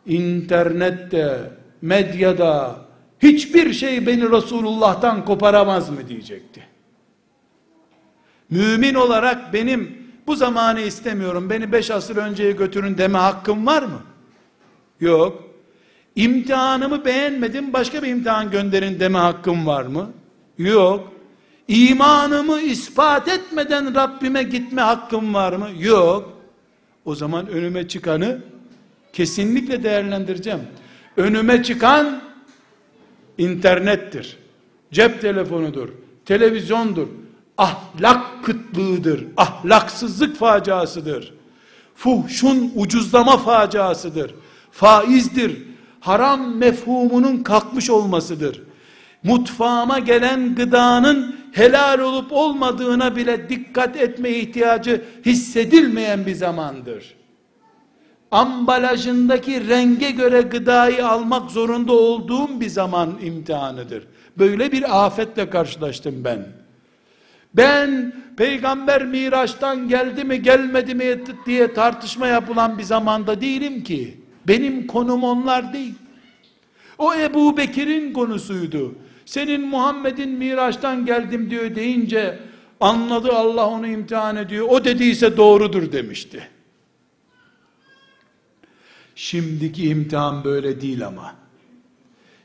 internette, 0.05 1.51
medyada 1.81 2.75
hiçbir 3.19 3.73
şey 3.73 4.07
beni 4.07 4.31
Resulullah'tan 4.31 5.25
koparamaz 5.25 5.89
mı 5.89 6.09
diyecekti. 6.09 6.66
Mümin 8.49 8.93
olarak 8.93 9.53
benim 9.53 9.97
bu 10.27 10.35
zamanı 10.35 10.81
istemiyorum 10.81 11.49
beni 11.49 11.71
beş 11.71 11.91
asır 11.91 12.17
önceye 12.17 12.51
götürün 12.51 12.97
deme 12.97 13.17
hakkım 13.17 13.65
var 13.65 13.83
mı? 13.83 14.01
Yok. 14.99 15.43
İmtihanımı 16.15 17.05
beğenmedim 17.05 17.73
başka 17.73 18.03
bir 18.03 18.07
imtihan 18.07 18.51
gönderin 18.51 18.99
deme 18.99 19.17
hakkım 19.17 19.65
var 19.65 19.85
mı? 19.85 20.11
Yok. 20.57 21.13
İmanımı 21.67 22.61
ispat 22.61 23.27
etmeden 23.27 23.95
Rabbime 23.95 24.43
gitme 24.43 24.81
hakkım 24.81 25.33
var 25.33 25.53
mı? 25.53 25.69
Yok. 25.79 26.33
O 27.05 27.15
zaman 27.15 27.47
önüme 27.47 27.87
çıkanı 27.87 28.39
kesinlikle 29.13 29.83
değerlendireceğim. 29.83 30.59
Önüme 31.17 31.63
çıkan 31.63 32.21
internettir. 33.37 34.37
Cep 34.91 35.21
telefonudur. 35.21 35.89
Televizyondur. 36.25 37.07
Ahlak 37.57 38.43
kıtlığıdır. 38.43 39.25
Ahlaksızlık 39.37 40.37
faciasıdır. 40.37 41.33
Fuhşun 41.95 42.71
ucuzlama 42.75 43.37
faciasıdır. 43.37 44.35
Faizdir 44.71 45.63
haram 45.99 46.55
mefhumunun 46.55 47.37
kalkmış 47.43 47.89
olmasıdır. 47.89 48.63
Mutfağıma 49.23 49.99
gelen 49.99 50.55
gıdanın 50.55 51.35
helal 51.51 51.99
olup 51.99 52.31
olmadığına 52.31 53.15
bile 53.15 53.49
dikkat 53.49 53.97
etme 53.97 54.29
ihtiyacı 54.29 55.05
hissedilmeyen 55.25 56.25
bir 56.25 56.35
zamandır. 56.35 57.15
Ambalajındaki 58.31 59.67
renge 59.67 60.11
göre 60.11 60.41
gıdayı 60.41 61.07
almak 61.07 61.51
zorunda 61.51 61.93
olduğum 61.93 62.61
bir 62.61 62.69
zaman 62.69 63.19
imtihanıdır. 63.21 64.07
Böyle 64.37 64.71
bir 64.71 65.05
afetle 65.05 65.49
karşılaştım 65.49 66.23
ben. 66.23 66.47
Ben 67.53 68.13
peygamber 68.37 69.05
Miraç'tan 69.05 69.89
geldi 69.89 70.23
mi 70.23 70.41
gelmedi 70.41 70.95
mi 70.95 71.19
diye 71.45 71.73
tartışma 71.73 72.27
yapılan 72.27 72.77
bir 72.77 72.83
zamanda 72.83 73.41
değilim 73.41 73.83
ki. 73.83 74.17
Benim 74.47 74.87
konum 74.87 75.23
onlar 75.23 75.73
değil. 75.73 75.93
O 76.97 77.15
Ebu 77.15 77.57
Bekir'in 77.57 78.13
konusuydu. 78.13 78.95
Senin 79.25 79.67
Muhammed'in 79.67 80.29
Miraç'tan 80.29 81.05
geldim 81.05 81.49
diyor 81.49 81.75
deyince 81.75 82.39
anladı 82.79 83.31
Allah 83.31 83.67
onu 83.67 83.87
imtihan 83.87 84.35
ediyor. 84.35 84.67
O 84.69 84.85
dediyse 84.85 85.37
doğrudur 85.37 85.91
demişti. 85.91 86.49
Şimdiki 89.15 89.89
imtihan 89.89 90.43
böyle 90.43 90.81
değil 90.81 91.07
ama. 91.07 91.35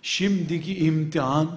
Şimdiki 0.03 0.79
imtihan 0.79 1.51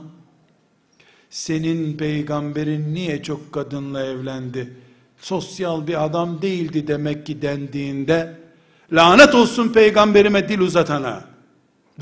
senin 1.29 1.97
peygamberin 1.97 2.93
niye 2.93 3.23
çok 3.23 3.53
kadınla 3.53 4.05
evlendi? 4.05 4.73
Sosyal 5.17 5.87
bir 5.87 6.05
adam 6.05 6.41
değildi 6.41 6.87
demek 6.87 7.25
ki 7.25 7.41
dendiğinde 7.41 8.37
lanet 8.91 9.35
olsun 9.35 9.73
peygamberime 9.73 10.49
dil 10.49 10.59
uzatana 10.59 11.23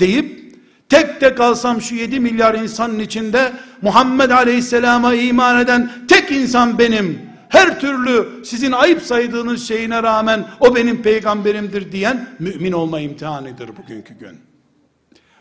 deyip 0.00 0.54
tek 0.88 1.20
tek 1.20 1.40
alsam 1.40 1.80
şu 1.80 1.94
7 1.94 2.20
milyar 2.20 2.54
insanın 2.54 2.98
içinde 2.98 3.52
Muhammed 3.82 4.30
Aleyhisselam'a 4.30 5.14
iman 5.14 5.60
eden 5.60 5.92
tek 6.08 6.30
insan 6.30 6.78
benim 6.78 7.18
her 7.48 7.80
türlü 7.80 8.44
sizin 8.44 8.72
ayıp 8.72 9.02
saydığınız 9.02 9.68
şeyine 9.68 10.02
rağmen 10.02 10.46
o 10.60 10.74
benim 10.74 11.02
peygamberimdir 11.02 11.92
diyen 11.92 12.28
mümin 12.38 12.72
olma 12.72 13.00
imtihanıdır 13.00 13.68
bugünkü 13.76 14.14
gün. 14.14 14.40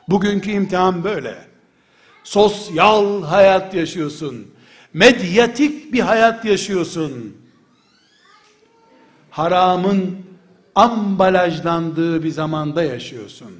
Bugünkü 0.07 0.51
imtihan 0.51 1.03
böyle. 1.03 1.52
Sosyal 2.23 3.23
hayat 3.23 3.73
yaşıyorsun. 3.73 4.47
Medyatik 4.93 5.93
bir 5.93 5.99
hayat 5.99 6.45
yaşıyorsun. 6.45 7.37
Haramın 9.29 10.17
ambalajlandığı 10.75 12.23
bir 12.23 12.31
zamanda 12.31 12.83
yaşıyorsun. 12.83 13.51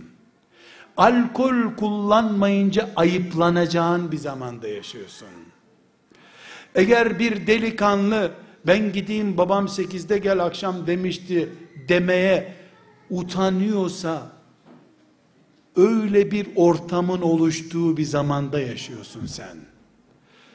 Alkol 0.97 1.76
kullanmayınca 1.78 2.89
ayıplanacağın 2.95 4.11
bir 4.11 4.18
zamanda 4.18 4.68
yaşıyorsun. 4.68 5.28
Eğer 6.76 7.20
bir 7.20 7.47
delikanlı 7.47 8.32
ben 8.68 8.91
gideyim 8.91 9.38
babam 9.38 9.68
sekizde 9.68 10.18
gel 10.18 10.39
akşam 10.45 10.88
demişti 10.88 11.49
demeye 11.89 12.53
utanıyorsa 13.09 14.32
öyle 15.76 16.32
bir 16.32 16.47
ortamın 16.55 17.21
oluştuğu 17.21 17.97
bir 17.97 18.03
zamanda 18.03 18.59
yaşıyorsun 18.59 19.26
sen. 19.26 19.57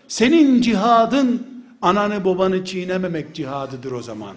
Senin 0.09 0.63
cihadın 0.63 1.47
ananı 1.83 2.25
babanı 2.25 2.65
çiğnememek 2.65 3.35
cihadıdır 3.35 3.93
o 3.93 4.03
zaman. 4.03 4.37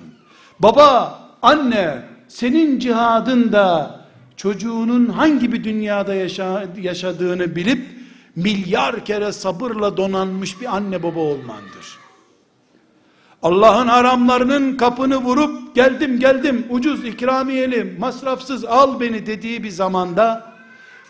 Baba, 0.60 1.20
anne 1.42 2.04
senin 2.28 2.80
cihadın 2.80 3.52
da 3.52 4.02
çocuğunun 4.38 5.06
hangi 5.10 5.54
bir 5.54 5.64
dünyada 5.64 6.14
yaşa, 6.14 6.68
yaşadığını 6.82 7.56
bilip 7.56 7.88
milyar 8.36 9.06
kere 9.06 9.32
sabırla 9.32 9.98
donanmış 9.98 10.62
bir 10.62 10.76
anne 10.76 11.04
baba 11.04 11.20
olmandır. 11.20 12.02
Allah'ın 13.44 13.88
haramlarının 13.88 14.78
kapını 14.78 15.18
vurup 15.18 15.76
geldim 15.76 16.20
geldim 16.20 16.66
ucuz 16.70 17.06
ikramiyeli 17.06 17.96
masrafsız 18.00 18.66
al 18.66 19.00
beni 19.00 19.26
dediği 19.26 19.64
bir 19.64 19.70
zamanda 19.70 20.51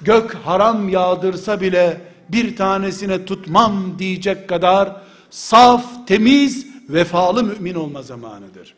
gök 0.02 0.36
haram 0.36 0.90
yağdırsa 0.90 1.62
bile 1.62 2.02
bir 2.30 2.56
tanesine 2.56 3.26
tutmam 3.26 4.00
diyecek 4.00 4.50
kadar 4.50 5.02
saf, 5.30 6.08
temiz, 6.08 6.68
vefalı 6.90 7.44
mümin 7.44 7.76
olma 7.76 8.02
zamanıdır. 8.02 8.76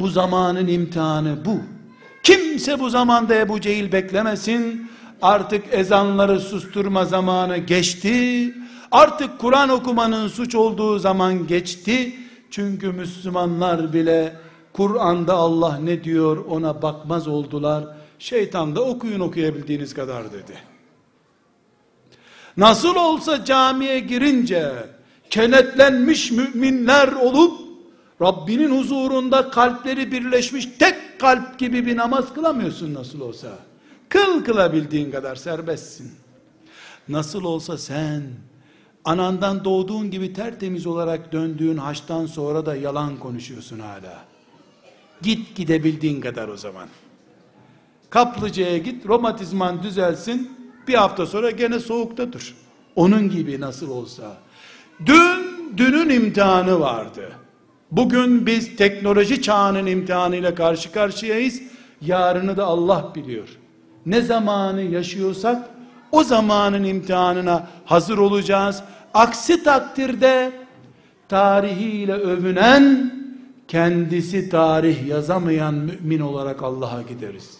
Bu 0.00 0.08
zamanın 0.08 0.66
imtihanı 0.66 1.44
bu. 1.44 1.58
Kimse 2.22 2.80
bu 2.80 2.90
zamanda 2.90 3.34
Ebu 3.34 3.60
Cehil 3.60 3.92
beklemesin. 3.92 4.90
Artık 5.22 5.64
ezanları 5.70 6.40
susturma 6.40 7.04
zamanı 7.04 7.56
geçti. 7.56 8.54
Artık 8.92 9.38
Kur'an 9.38 9.68
okumanın 9.68 10.28
suç 10.28 10.54
olduğu 10.54 10.98
zaman 10.98 11.46
geçti. 11.46 12.16
Çünkü 12.50 12.92
Müslümanlar 12.92 13.92
bile 13.92 14.36
Kur'an'da 14.72 15.34
Allah 15.34 15.78
ne 15.78 16.04
diyor 16.04 16.36
ona 16.36 16.82
bakmaz 16.82 17.28
oldular. 17.28 17.84
Şeytan 18.20 18.76
da 18.76 18.84
okuyun 18.84 19.20
okuyabildiğiniz 19.20 19.94
kadar 19.94 20.32
dedi. 20.32 20.58
Nasıl 22.56 22.96
olsa 22.96 23.44
camiye 23.44 24.00
girince 24.00 24.72
kenetlenmiş 25.30 26.30
müminler 26.30 27.12
olup 27.12 27.60
Rabbinin 28.22 28.78
huzurunda 28.78 29.50
kalpleri 29.50 30.12
birleşmiş 30.12 30.68
tek 30.78 31.20
kalp 31.20 31.58
gibi 31.58 31.86
bir 31.86 31.96
namaz 31.96 32.34
kılamıyorsun 32.34 32.94
nasıl 32.94 33.20
olsa. 33.20 33.58
Kıl 34.08 34.44
kılabildiğin 34.44 35.10
kadar 35.10 35.36
serbestsin. 35.36 36.12
Nasıl 37.08 37.44
olsa 37.44 37.78
sen 37.78 38.22
anandan 39.04 39.64
doğduğun 39.64 40.10
gibi 40.10 40.32
tertemiz 40.32 40.86
olarak 40.86 41.32
döndüğün 41.32 41.76
haçtan 41.76 42.26
sonra 42.26 42.66
da 42.66 42.76
yalan 42.76 43.16
konuşuyorsun 43.16 43.78
hala. 43.78 44.24
Git 45.22 45.56
gidebildiğin 45.56 46.20
kadar 46.20 46.48
o 46.48 46.56
zaman. 46.56 46.88
Kaplıca'ya 48.10 48.78
git, 48.78 49.06
romatizman 49.08 49.82
düzelsin, 49.82 50.50
bir 50.88 50.94
hafta 50.94 51.26
sonra 51.26 51.50
gene 51.50 51.78
soğukta 51.78 52.32
dur. 52.32 52.54
Onun 52.96 53.30
gibi 53.30 53.60
nasıl 53.60 53.90
olsa. 53.90 54.36
Dün, 55.06 55.74
dünün 55.76 56.08
imtihanı 56.08 56.80
vardı. 56.80 57.32
Bugün 57.90 58.46
biz 58.46 58.76
teknoloji 58.76 59.42
çağının 59.42 59.86
imtihanıyla 59.86 60.54
karşı 60.54 60.92
karşıyayız. 60.92 61.62
Yarını 62.00 62.56
da 62.56 62.64
Allah 62.64 63.12
biliyor. 63.14 63.48
Ne 64.06 64.22
zamanı 64.22 64.82
yaşıyorsak 64.82 65.68
o 66.12 66.24
zamanın 66.24 66.84
imtihanına 66.84 67.68
hazır 67.84 68.18
olacağız. 68.18 68.82
Aksi 69.14 69.64
takdirde 69.64 70.52
tarihiyle 71.28 72.12
övünen 72.12 73.14
kendisi 73.68 74.48
tarih 74.48 75.08
yazamayan 75.08 75.74
mümin 75.74 76.20
olarak 76.20 76.62
Allah'a 76.62 77.02
gideriz. 77.02 77.59